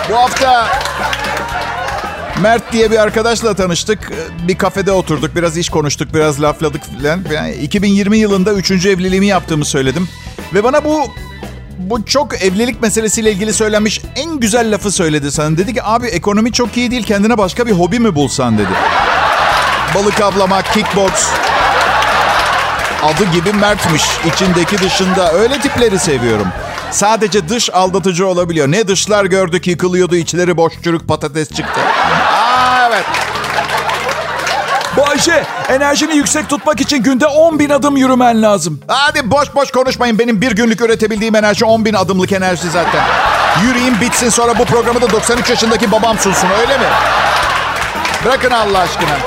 Bu 0.09 0.15
hafta 0.15 0.67
Mert 2.41 2.73
diye 2.73 2.91
bir 2.91 2.97
arkadaşla 2.97 3.53
tanıştık. 3.53 4.11
Bir 4.47 4.57
kafede 4.57 4.91
oturduk. 4.91 5.35
Biraz 5.35 5.57
iş 5.57 5.69
konuştuk. 5.69 6.13
Biraz 6.13 6.41
lafladık 6.41 6.81
falan. 6.83 7.21
Yani 7.33 7.53
2020 7.53 8.17
yılında 8.17 8.53
üçüncü 8.53 8.89
evliliğimi 8.89 9.27
yaptığımı 9.27 9.65
söyledim. 9.65 10.09
Ve 10.53 10.63
bana 10.63 10.83
bu 10.85 11.11
bu 11.77 12.05
çok 12.05 12.41
evlilik 12.41 12.81
meselesiyle 12.81 13.31
ilgili 13.31 13.53
söylenmiş 13.53 14.01
en 14.15 14.39
güzel 14.39 14.71
lafı 14.73 14.91
söyledi 14.91 15.31
sana. 15.31 15.57
Dedi 15.57 15.73
ki 15.73 15.83
abi 15.83 16.07
ekonomi 16.07 16.51
çok 16.51 16.77
iyi 16.77 16.91
değil. 16.91 17.03
Kendine 17.03 17.37
başka 17.37 17.65
bir 17.65 17.71
hobi 17.71 17.99
mi 17.99 18.15
bulsan 18.15 18.57
dedi. 18.57 18.73
Balık 19.95 20.21
avlamak, 20.21 20.73
kickbox. 20.73 21.11
Adı 23.03 23.31
gibi 23.33 23.53
Mert'miş. 23.53 24.03
İçindeki 24.33 24.77
dışında. 24.77 25.33
Öyle 25.33 25.59
tipleri 25.59 25.99
seviyorum. 25.99 26.47
Sadece 26.91 27.49
dış 27.49 27.69
aldatıcı 27.69 28.27
olabiliyor. 28.27 28.71
Ne 28.71 28.87
dışlar 28.87 29.25
gördük 29.25 29.67
yıkılıyordu. 29.67 30.15
içleri 30.15 30.57
boş 30.57 30.73
çürük 30.83 31.07
patates 31.07 31.49
çıktı. 31.49 31.79
Evet. 32.99 33.29
Bayşe, 34.97 35.43
enerjini 35.69 36.15
yüksek 36.15 36.49
tutmak 36.49 36.81
için 36.81 37.03
günde 37.03 37.27
10 37.27 37.59
bin 37.59 37.69
adım 37.69 37.97
yürümen 37.97 38.41
lazım. 38.41 38.79
Hadi 38.87 39.31
boş 39.31 39.55
boş 39.55 39.71
konuşmayın. 39.71 40.19
Benim 40.19 40.41
bir 40.41 40.51
günlük 40.51 40.81
üretebildiğim 40.81 41.35
enerji 41.35 41.65
10 41.65 41.85
bin 41.85 41.93
adımlık 41.93 42.31
enerji 42.31 42.69
zaten. 42.69 43.03
Yürüyeyim 43.63 44.01
bitsin 44.01 44.29
sonra 44.29 44.59
bu 44.59 44.65
programı 44.65 45.01
da 45.01 45.11
93 45.11 45.49
yaşındaki 45.49 45.91
babam 45.91 46.17
sunsun 46.19 46.49
öyle 46.61 46.77
mi? 46.77 46.85
Bırakın 48.25 48.51
Allah 48.51 48.79
aşkına. 48.79 49.17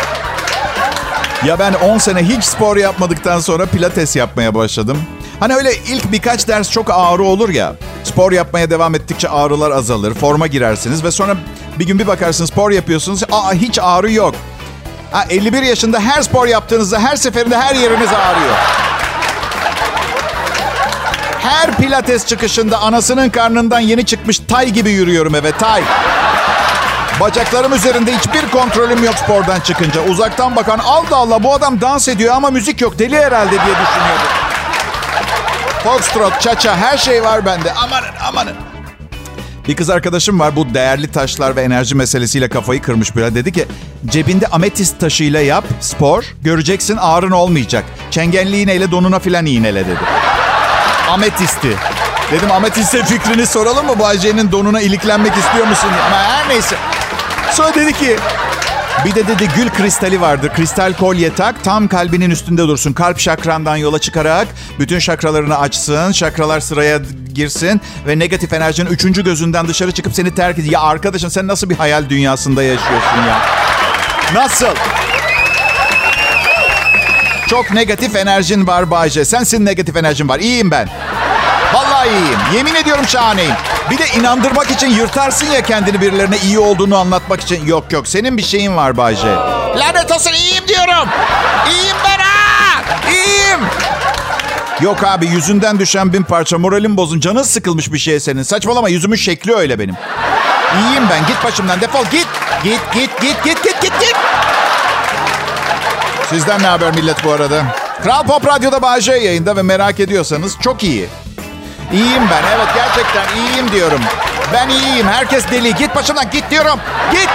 Ya 1.47 1.59
ben 1.59 1.75
10 1.75 1.99
sene 1.99 2.23
hiç 2.23 2.45
spor 2.45 2.77
yapmadıktan 2.77 3.41
sonra 3.41 3.67
pilates 3.67 4.17
yapmaya 4.17 4.55
başladım. 4.55 4.99
Hani 5.41 5.55
öyle 5.55 5.75
ilk 5.75 6.13
birkaç 6.13 6.49
ders 6.49 6.71
çok 6.71 6.91
ağrı 6.91 7.23
olur 7.23 7.49
ya. 7.49 7.75
Spor 8.05 8.33
yapmaya 8.33 8.71
devam 8.71 8.95
ettikçe 8.95 9.29
ağrılar 9.29 9.71
azalır. 9.71 10.15
Forma 10.15 10.47
girersiniz 10.47 11.05
ve 11.05 11.11
sonra 11.11 11.37
bir 11.79 11.87
gün 11.87 11.99
bir 11.99 12.07
bakarsınız 12.07 12.51
spor 12.51 12.71
yapıyorsunuz. 12.71 13.23
Aa 13.33 13.53
hiç 13.53 13.79
ağrı 13.83 14.13
yok. 14.13 14.35
Ha, 15.13 15.25
51 15.31 15.63
yaşında 15.63 16.01
her 16.01 16.23
spor 16.23 16.47
yaptığınızda 16.47 17.01
her 17.01 17.17
seferinde 17.17 17.59
her 17.59 17.75
yeriniz 17.75 18.09
ağrıyor. 18.09 18.55
Her 21.41 21.77
pilates 21.77 22.27
çıkışında 22.27 22.79
anasının 22.79 23.31
karnından 23.31 23.81
yeni 23.81 24.07
çıkmış 24.07 24.39
tay 24.39 24.71
gibi 24.71 24.91
yürüyorum 24.91 25.35
eve 25.35 25.53
tay. 25.53 25.83
Bacaklarım 27.21 27.73
üzerinde 27.75 28.17
hiçbir 28.19 28.51
kontrolüm 28.51 29.05
yok 29.05 29.15
spordan 29.15 29.61
çıkınca. 29.61 30.01
Uzaktan 30.01 30.57
bakan 30.57 30.79
Allah 30.79 31.17
Allah 31.17 31.43
bu 31.43 31.55
adam 31.55 31.81
dans 31.81 32.09
ediyor 32.09 32.35
ama 32.35 32.51
müzik 32.51 32.81
yok 32.81 32.99
deli 32.99 33.17
herhalde 33.17 33.51
diye 33.51 33.61
düşünüyordum. 33.61 34.29
Foxtrot, 35.85 36.41
çaça 36.41 36.77
her 36.77 36.99
şey 36.99 37.25
var 37.25 37.47
bende. 37.47 37.73
Amanın 37.73 38.17
amanın. 38.29 38.72
Bir 39.69 39.77
kız 39.77 39.91
arkadaşım 39.91 40.41
var 40.41 40.57
bu 40.57 40.75
değerli 40.75 41.11
taşlar 41.13 41.57
ve 41.57 41.63
enerji 41.63 41.95
meselesiyle 41.95 42.49
kafayı 42.49 42.83
kırmış 42.83 43.17
böyle. 43.17 43.35
Dedi 43.35 43.53
ki 43.53 43.67
cebinde 44.07 44.47
ametist 44.47 45.01
taşıyla 45.01 45.41
yap 45.41 45.65
spor 45.81 46.25
göreceksin 46.43 46.97
ağrın 46.97 47.31
olmayacak. 47.31 47.85
Çengenli 48.11 48.61
iğneyle 48.61 48.91
donuna 48.91 49.19
filan 49.19 49.47
iğnele 49.47 49.87
dedi. 49.87 50.01
Ametisti. 51.11 51.77
Dedim 52.33 52.51
ametiste 52.53 53.05
fikrini 53.05 53.47
soralım 53.47 53.87
mı? 53.87 53.99
Bayce'nin 53.99 54.53
donuna 54.53 54.81
iliklenmek 54.81 55.37
istiyor 55.37 55.67
musun? 55.67 55.89
Ama 56.07 56.17
her 56.17 56.49
neyse. 56.49 56.77
Sonra 57.53 57.75
dedi 57.75 57.93
ki 57.93 58.17
Bir 59.05 59.15
de 59.15 59.29
dedi 59.29 59.49
gül 59.57 59.69
kristali 59.69 60.21
vardır. 60.21 60.53
Kristal 60.57 60.93
kolye 60.93 61.35
tak 61.35 61.65
tam 61.65 61.89
kalbinin 61.89 62.31
üstünde 62.31 62.63
dursun. 62.63 62.93
Kalp 62.93 63.19
şakrandan 63.19 63.77
yola 63.77 63.99
çıkarak 63.99 64.49
bütün 64.79 64.99
şakralarını 64.99 65.59
açsın. 65.59 66.13
Şakralar 66.13 66.61
sıraya 66.61 67.01
girsin 67.35 67.81
ve 68.07 68.19
negatif 68.19 68.53
enerjinin 68.53 68.91
üçüncü 68.91 69.25
gözünden 69.25 69.69
dışarı 69.69 69.93
çıkıp 69.93 70.15
seni 70.15 70.35
terk 70.35 70.59
ediyor. 70.59 70.73
Ya 70.73 70.81
arkadaşım 70.81 71.31
sen 71.31 71.49
nasıl 71.49 71.71
bir 71.71 71.77
hayal 71.77 72.09
dünyasında 72.09 72.63
yaşıyorsun 72.63 73.19
ya? 73.29 73.43
Nasıl? 74.35 74.75
Çok 77.49 77.71
negatif 77.71 78.17
enerjin 78.17 78.67
var 78.67 78.91
Bayce. 78.91 79.25
Sensin 79.25 79.65
negatif 79.67 79.97
enerjin 79.97 80.29
var. 80.29 80.41
İyiyim 80.41 80.71
ben. 80.71 80.89
İyiyim. 82.07 82.39
Yemin 82.55 82.75
ediyorum 82.75 83.05
şahaneyim. 83.09 83.55
Bir 83.91 83.99
de 83.99 84.05
inandırmak 84.19 84.71
için 84.71 84.89
yırtarsın 84.89 85.47
ya 85.47 85.63
kendini 85.63 86.01
birilerine 86.01 86.37
iyi 86.45 86.59
olduğunu 86.59 86.97
anlatmak 86.97 87.41
için. 87.41 87.67
Yok 87.67 87.93
yok 87.93 88.09
senin 88.09 88.37
bir 88.37 88.43
şeyin 88.43 88.77
var 88.77 88.97
Bayce. 88.97 89.29
Lanet 89.77 90.13
olsun 90.13 90.33
iyiyim 90.33 90.69
diyorum. 90.69 91.09
İyiyim 91.71 91.97
ben 92.05 92.19
ha. 92.19 92.81
İyiyim. 93.13 93.61
Yok 94.81 95.05
abi 95.05 95.27
yüzünden 95.27 95.79
düşen 95.79 96.13
bin 96.13 96.23
parça 96.23 96.59
moralim 96.59 96.97
bozun. 96.97 97.21
Canın 97.21 97.43
sıkılmış 97.43 97.93
bir 97.93 97.99
şey 97.99 98.21
senin. 98.21 98.43
Saçmalama 98.43 98.89
yüzümün 98.89 99.17
şekli 99.17 99.55
öyle 99.55 99.79
benim. 99.79 99.95
İyiyim 100.81 101.05
ben. 101.11 101.27
Git 101.27 101.45
başımdan 101.45 101.81
defol 101.81 102.05
git. 102.05 102.27
Git 102.65 102.81
git 102.95 103.21
git 103.21 103.45
git 103.45 103.65
git 103.65 103.83
git 103.83 104.01
git. 104.01 104.17
Sizden 106.31 106.63
ne 106.63 106.67
haber 106.67 106.95
millet 106.95 107.25
bu 107.25 107.33
arada? 107.33 107.63
Kral 108.05 108.23
Pop 108.27 108.47
Radyo'da 108.47 108.83
Bağcay 108.83 109.25
yayında 109.25 109.57
ve 109.57 109.63
merak 109.63 110.01
ediyorsanız 110.01 110.57
çok 110.61 110.83
iyi. 110.83 111.09
İyiyim 111.93 112.23
ben. 112.31 112.43
Evet 112.57 112.69
gerçekten 112.75 113.37
iyiyim 113.37 113.73
diyorum. 113.73 114.01
Ben 114.53 114.69
iyiyim. 114.69 115.07
Herkes 115.09 115.51
deli. 115.51 115.75
Git 115.75 115.95
başımdan 115.95 116.31
git 116.31 116.51
diyorum. 116.51 116.81
Git. 117.13 117.29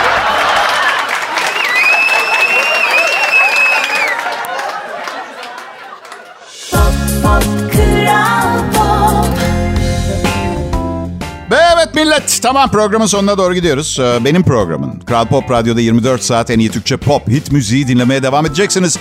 Ve 11.52 11.56
evet 11.76 11.96
millet 11.96 12.40
tamam 12.42 12.72
programın 12.72 13.06
sonuna 13.06 13.38
doğru 13.38 13.54
gidiyoruz. 13.54 14.00
Ee, 14.02 14.26
Benim 14.26 14.44
programın 14.44 15.00
Kral 15.00 15.26
Pop 15.26 15.52
Radyo'da 15.52 15.82
24 15.82 16.24
saat 16.24 16.50
en 16.50 16.60
iyi 16.60 16.72
Türkçe 16.72 16.98
pop 16.98 17.28
hit 17.28 17.52
müziği 17.52 17.88
dinlemeye 17.88 18.24
devam 18.24 18.46
edeceksiniz. 18.46 18.98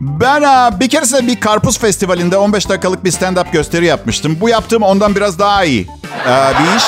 Ben 0.00 0.42
e, 0.42 0.80
bir 0.80 0.88
keresinde 0.88 1.26
bir 1.26 1.40
karpuz 1.40 1.78
festivalinde 1.78 2.36
15 2.36 2.68
dakikalık 2.68 3.04
bir 3.04 3.12
stand-up 3.12 3.50
gösteri 3.52 3.86
yapmıştım. 3.86 4.36
Bu 4.40 4.48
yaptığım 4.48 4.82
ondan 4.82 5.14
biraz 5.16 5.38
daha 5.38 5.64
iyi 5.64 5.86
e, 6.26 6.52
bir 6.60 6.76
iş. 6.76 6.84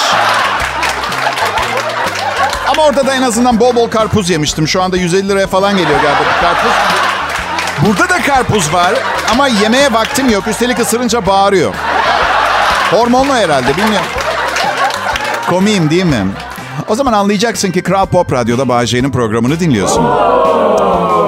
Ama 2.68 2.82
orada 2.82 3.06
da 3.06 3.14
en 3.14 3.22
azından 3.22 3.60
bol 3.60 3.76
bol 3.76 3.88
karpuz 3.90 4.30
yemiştim. 4.30 4.68
Şu 4.68 4.82
anda 4.82 4.96
150 4.96 5.28
liraya 5.28 5.46
falan 5.46 5.76
geliyor 5.76 6.00
galiba 6.02 6.40
karpuz. 6.40 6.72
Burada 7.86 8.08
da 8.08 8.22
karpuz 8.22 8.72
var 8.74 8.94
ama 9.32 9.48
yemeye 9.48 9.92
vaktim 9.92 10.30
yok. 10.30 10.48
Üstelik 10.48 10.78
ısırınca 10.78 11.26
bağırıyor. 11.26 11.74
Hormonlu 12.90 13.34
herhalde 13.34 13.76
bilmiyorum. 13.76 14.06
Komiyim 15.50 15.90
değil 15.90 16.04
mi? 16.04 16.26
O 16.88 16.94
zaman 16.94 17.12
anlayacaksın 17.12 17.70
ki 17.72 17.82
Kral 17.82 18.06
Pop 18.06 18.32
Radyo'da 18.32 18.68
Bağcay'ın 18.68 19.10
programını 19.10 19.60
dinliyorsun. 19.60 20.04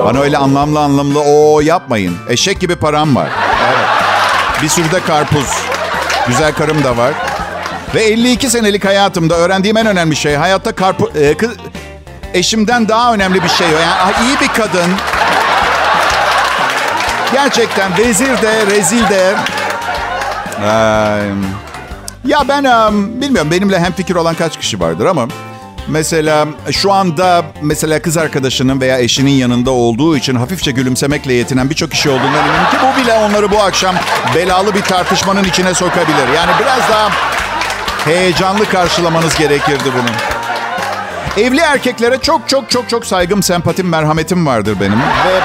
Bana 0.04 0.20
öyle 0.20 0.38
anlamlı 0.38 0.80
anlamlı 0.80 1.20
o 1.20 1.60
yapmayın. 1.60 2.16
Eşek 2.28 2.60
gibi 2.60 2.76
param 2.76 3.16
var. 3.16 3.28
Evet. 3.68 3.88
Bir 4.62 4.68
sürü 4.68 4.92
de 4.92 5.00
karpuz. 5.00 5.46
Güzel 6.28 6.54
karım 6.54 6.84
da 6.84 6.96
var. 6.96 7.12
Ve 7.94 8.02
52 8.02 8.50
senelik 8.50 8.84
hayatımda 8.84 9.34
öğrendiğim 9.34 9.76
en 9.76 9.86
önemli 9.86 10.16
şey 10.16 10.34
hayatta 10.34 10.72
karpuz... 10.72 11.16
E, 11.16 11.36
kız, 11.36 11.50
eşimden 12.34 12.88
daha 12.88 13.14
önemli 13.14 13.42
bir 13.42 13.48
şey. 13.48 13.66
Yani 13.70 14.12
iyi 14.26 14.40
bir 14.40 14.48
kadın. 14.48 14.90
Gerçekten 17.32 17.98
vezir 17.98 18.42
de, 18.42 18.66
rezil 18.66 19.08
de. 19.08 19.34
Ee, 20.62 20.68
ya 22.24 22.48
ben 22.48 22.64
um, 22.64 23.20
bilmiyorum 23.20 23.50
benimle 23.50 23.80
hem 23.80 23.92
fikir 23.92 24.14
olan 24.14 24.34
kaç 24.34 24.58
kişi 24.58 24.80
vardır 24.80 25.06
ama 25.06 25.28
mesela 25.88 26.48
şu 26.70 26.92
anda 26.92 27.44
mesela 27.62 28.02
kız 28.02 28.16
arkadaşının 28.16 28.80
veya 28.80 28.98
eşinin 28.98 29.30
yanında 29.30 29.70
olduğu 29.70 30.16
için 30.16 30.34
hafifçe 30.34 30.70
gülümsemekle 30.70 31.32
yetinen 31.32 31.70
birçok 31.70 31.90
kişi 31.90 32.10
olduğundan 32.10 32.48
eminim 32.48 32.70
ki 32.70 32.76
bu 32.82 33.02
bile 33.02 33.14
onları 33.14 33.50
bu 33.50 33.58
akşam 33.62 33.94
belalı 34.34 34.74
bir 34.74 34.82
tartışmanın 34.82 35.44
içine 35.44 35.74
sokabilir. 35.74 36.28
Yani 36.36 36.50
biraz 36.60 36.90
daha 36.90 37.10
heyecanlı 38.04 38.68
karşılamanız 38.68 39.38
gerekirdi 39.38 39.84
bunu. 39.84 40.10
Evli 41.44 41.60
erkeklere 41.60 42.18
çok 42.18 42.48
çok 42.48 42.70
çok 42.70 42.88
çok 42.88 43.06
saygım, 43.06 43.42
sempatim, 43.42 43.88
merhametim 43.88 44.46
vardır 44.46 44.76
benim 44.80 44.98
ve 45.00 45.40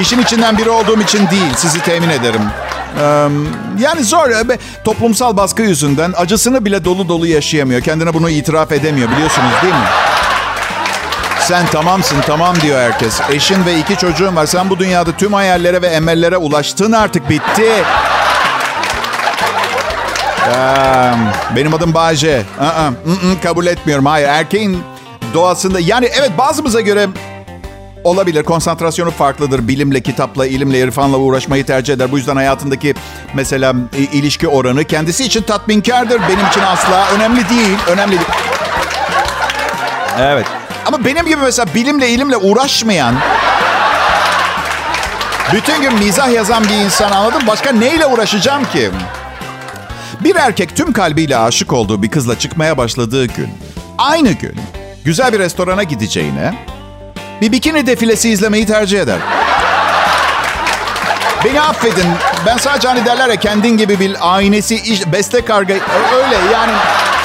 işin 0.00 0.22
içinden 0.22 0.58
biri 0.58 0.70
olduğum 0.70 1.00
için 1.00 1.30
değil, 1.30 1.54
sizi 1.56 1.82
temin 1.82 2.08
ederim. 2.10 2.42
Yani 3.78 4.04
zor. 4.04 4.30
Toplumsal 4.84 5.36
baskı 5.36 5.62
yüzünden 5.62 6.12
acısını 6.16 6.64
bile 6.64 6.84
dolu 6.84 7.08
dolu 7.08 7.26
yaşayamıyor. 7.26 7.80
Kendine 7.80 8.14
bunu 8.14 8.30
itiraf 8.30 8.72
edemiyor 8.72 9.10
biliyorsunuz 9.10 9.52
değil 9.62 9.74
mi? 9.74 9.88
Sen 11.40 11.66
tamamsın 11.66 12.20
tamam 12.26 12.60
diyor 12.60 12.80
herkes. 12.80 13.20
Eşin 13.30 13.66
ve 13.66 13.78
iki 13.78 13.96
çocuğun 13.96 14.36
var. 14.36 14.46
Sen 14.46 14.70
bu 14.70 14.78
dünyada 14.78 15.12
tüm 15.12 15.32
hayallere 15.32 15.82
ve 15.82 15.86
emellere 15.86 16.36
ulaştın 16.36 16.92
artık 16.92 17.30
bitti. 17.30 17.72
Benim 21.56 21.74
adım 21.74 21.94
Bayce. 21.94 22.42
Uh-uh. 22.60 23.42
kabul 23.42 23.66
etmiyorum. 23.66 24.06
Hayır 24.06 24.28
erkeğin 24.28 24.82
doğasında 25.34 25.80
yani 25.80 26.08
evet 26.18 26.30
bazımıza 26.38 26.80
göre 26.80 27.08
olabilir. 28.04 28.42
Konsantrasyonu 28.42 29.10
farklıdır. 29.10 29.68
Bilimle, 29.68 30.00
kitapla, 30.00 30.46
ilimle, 30.46 30.78
irfanla 30.78 31.16
uğraşmayı 31.16 31.66
tercih 31.66 31.94
eder. 31.94 32.12
Bu 32.12 32.18
yüzden 32.18 32.36
hayatındaki 32.36 32.94
mesela 33.34 33.74
ilişki 34.12 34.48
oranı 34.48 34.84
kendisi 34.84 35.24
için 35.24 35.42
tatminkardır. 35.42 36.20
Benim 36.20 36.46
için 36.46 36.60
asla 36.60 37.06
önemli 37.16 37.48
değil. 37.48 37.78
Önemli 37.88 38.10
değil. 38.10 38.28
Evet. 40.18 40.46
Ama 40.86 41.04
benim 41.04 41.26
gibi 41.26 41.40
mesela 41.42 41.74
bilimle, 41.74 42.10
ilimle 42.10 42.36
uğraşmayan 42.36 43.14
bütün 45.52 45.82
gün 45.82 45.94
mizah 45.94 46.32
yazan 46.32 46.64
bir 46.64 46.84
insan 46.84 47.12
anladım. 47.12 47.42
Başka 47.46 47.72
neyle 47.72 48.06
uğraşacağım 48.06 48.64
ki? 48.64 48.90
Bir 50.20 50.36
erkek 50.36 50.76
tüm 50.76 50.92
kalbiyle 50.92 51.36
aşık 51.36 51.72
olduğu 51.72 52.02
bir 52.02 52.10
kızla 52.10 52.38
çıkmaya 52.38 52.78
başladığı 52.78 53.26
gün, 53.26 53.48
aynı 53.98 54.30
gün 54.32 54.54
güzel 55.04 55.32
bir 55.32 55.38
restorana 55.38 55.82
gideceğine 55.82 56.54
bir 57.40 57.52
bikini 57.52 57.86
defilesi 57.86 58.30
izlemeyi 58.30 58.66
tercih 58.66 59.00
eder. 59.00 59.18
Beni 61.44 61.60
affedin. 61.60 62.06
Ben 62.46 62.56
sadece 62.56 62.88
hani 62.88 63.06
derler 63.06 63.28
ya 63.28 63.36
kendin 63.36 63.76
gibi 63.76 64.00
bir 64.00 64.16
aynesi, 64.20 64.74
iş, 64.74 65.12
beste 65.12 65.44
karga 65.44 65.74
öyle 66.14 66.36
yani 66.52 66.72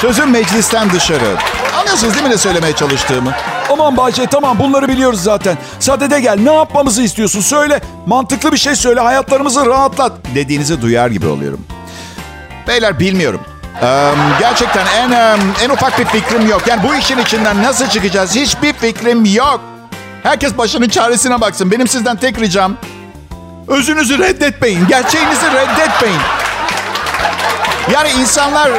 sözüm 0.00 0.30
meclisten 0.30 0.90
dışarı. 0.90 1.36
Anlıyorsunuz 1.78 2.14
değil 2.14 2.24
mi 2.24 2.30
ne 2.30 2.36
söylemeye 2.36 2.72
çalıştığımı? 2.72 3.32
Aman 3.72 3.96
Bahçe 3.96 4.26
tamam 4.26 4.58
bunları 4.58 4.88
biliyoruz 4.88 5.22
zaten. 5.22 5.58
Sadede 5.80 6.20
gel 6.20 6.38
ne 6.40 6.54
yapmamızı 6.54 7.02
istiyorsun 7.02 7.40
söyle. 7.40 7.80
Mantıklı 8.06 8.52
bir 8.52 8.56
şey 8.56 8.76
söyle 8.76 9.00
hayatlarımızı 9.00 9.66
rahatlat. 9.66 10.12
Dediğinizi 10.34 10.82
duyar 10.82 11.08
gibi 11.10 11.26
oluyorum. 11.26 11.60
Beyler 12.68 12.98
bilmiyorum. 12.98 13.40
Ee, 13.82 14.12
gerçekten 14.40 14.86
en 14.86 15.10
en 15.64 15.70
ufak 15.70 15.98
bir 15.98 16.04
fikrim 16.04 16.48
yok. 16.48 16.62
Yani 16.66 16.82
bu 16.88 16.94
işin 16.94 17.18
içinden 17.18 17.62
nasıl 17.62 17.86
çıkacağız 17.86 18.36
hiçbir 18.36 18.72
fikrim 18.72 19.24
yok. 19.24 19.60
Herkes 20.26 20.58
başının 20.58 20.88
çaresine 20.88 21.40
baksın. 21.40 21.70
Benim 21.70 21.88
sizden 21.88 22.16
tek 22.16 22.40
ricam 22.40 22.76
özünüzü 23.68 24.18
reddetmeyin. 24.18 24.86
Gerçeğinizi 24.88 25.46
reddetmeyin. 25.46 26.20
Yani 27.92 28.10
insanlar 28.20 28.70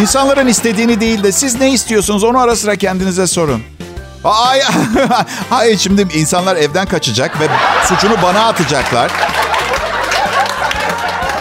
insanların 0.00 0.46
istediğini 0.46 1.00
değil 1.00 1.22
de 1.22 1.32
siz 1.32 1.60
ne 1.60 1.70
istiyorsunuz 1.70 2.24
onu 2.24 2.38
ara 2.38 2.56
sıra 2.56 2.76
kendinize 2.76 3.26
sorun. 3.26 3.62
Ay, 4.24 4.62
hayır 5.50 5.78
şimdi 5.78 6.06
insanlar 6.14 6.56
evden 6.56 6.86
kaçacak 6.86 7.40
ve 7.40 7.48
suçunu 7.84 8.22
bana 8.22 8.46
atacaklar. 8.46 9.10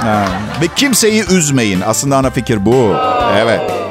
Ha, 0.01 0.25
ve 0.61 0.67
kimseyi 0.75 1.25
üzmeyin. 1.27 1.81
Aslında 1.81 2.17
ana 2.17 2.29
fikir 2.29 2.65
bu. 2.65 2.95
Evet. 3.37 3.84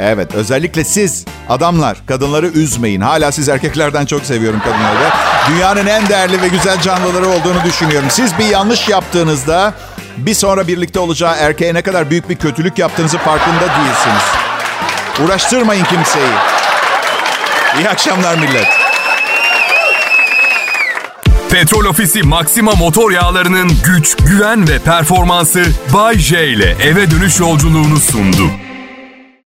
Evet 0.00 0.34
özellikle 0.34 0.84
siz 0.84 1.24
adamlar 1.48 1.96
kadınları 2.06 2.46
üzmeyin. 2.46 3.00
Hala 3.00 3.32
siz 3.32 3.48
erkeklerden 3.48 4.06
çok 4.06 4.24
seviyorum 4.24 4.60
kadınları. 4.60 5.10
Dünyanın 5.50 5.86
en 5.86 6.08
değerli 6.08 6.42
ve 6.42 6.48
güzel 6.48 6.80
canlıları 6.80 7.28
olduğunu 7.28 7.64
düşünüyorum. 7.64 8.08
Siz 8.10 8.38
bir 8.38 8.44
yanlış 8.44 8.88
yaptığınızda 8.88 9.74
bir 10.16 10.34
sonra 10.34 10.68
birlikte 10.68 11.00
olacağı 11.00 11.36
erkeğe 11.36 11.74
ne 11.74 11.82
kadar 11.82 12.10
büyük 12.10 12.28
bir 12.28 12.36
kötülük 12.36 12.78
yaptığınızı 12.78 13.18
farkında 13.18 13.60
değilsiniz. 13.60 14.22
Uğraştırmayın 15.24 15.84
kimseyi. 15.84 16.32
İyi 17.78 17.88
akşamlar 17.88 18.38
millet. 18.38 18.66
Petrol 21.50 21.84
Ofisi 21.84 22.22
Maxima 22.22 22.72
motor 22.72 23.10
yağlarının 23.10 23.70
güç, 23.84 24.16
güven 24.16 24.68
ve 24.68 24.78
performansı 24.78 25.62
Bay 25.94 26.18
J 26.18 26.48
ile 26.48 26.76
eve 26.82 27.10
dönüş 27.10 27.40
yolculuğunu 27.40 27.96
sundu. 28.00 28.50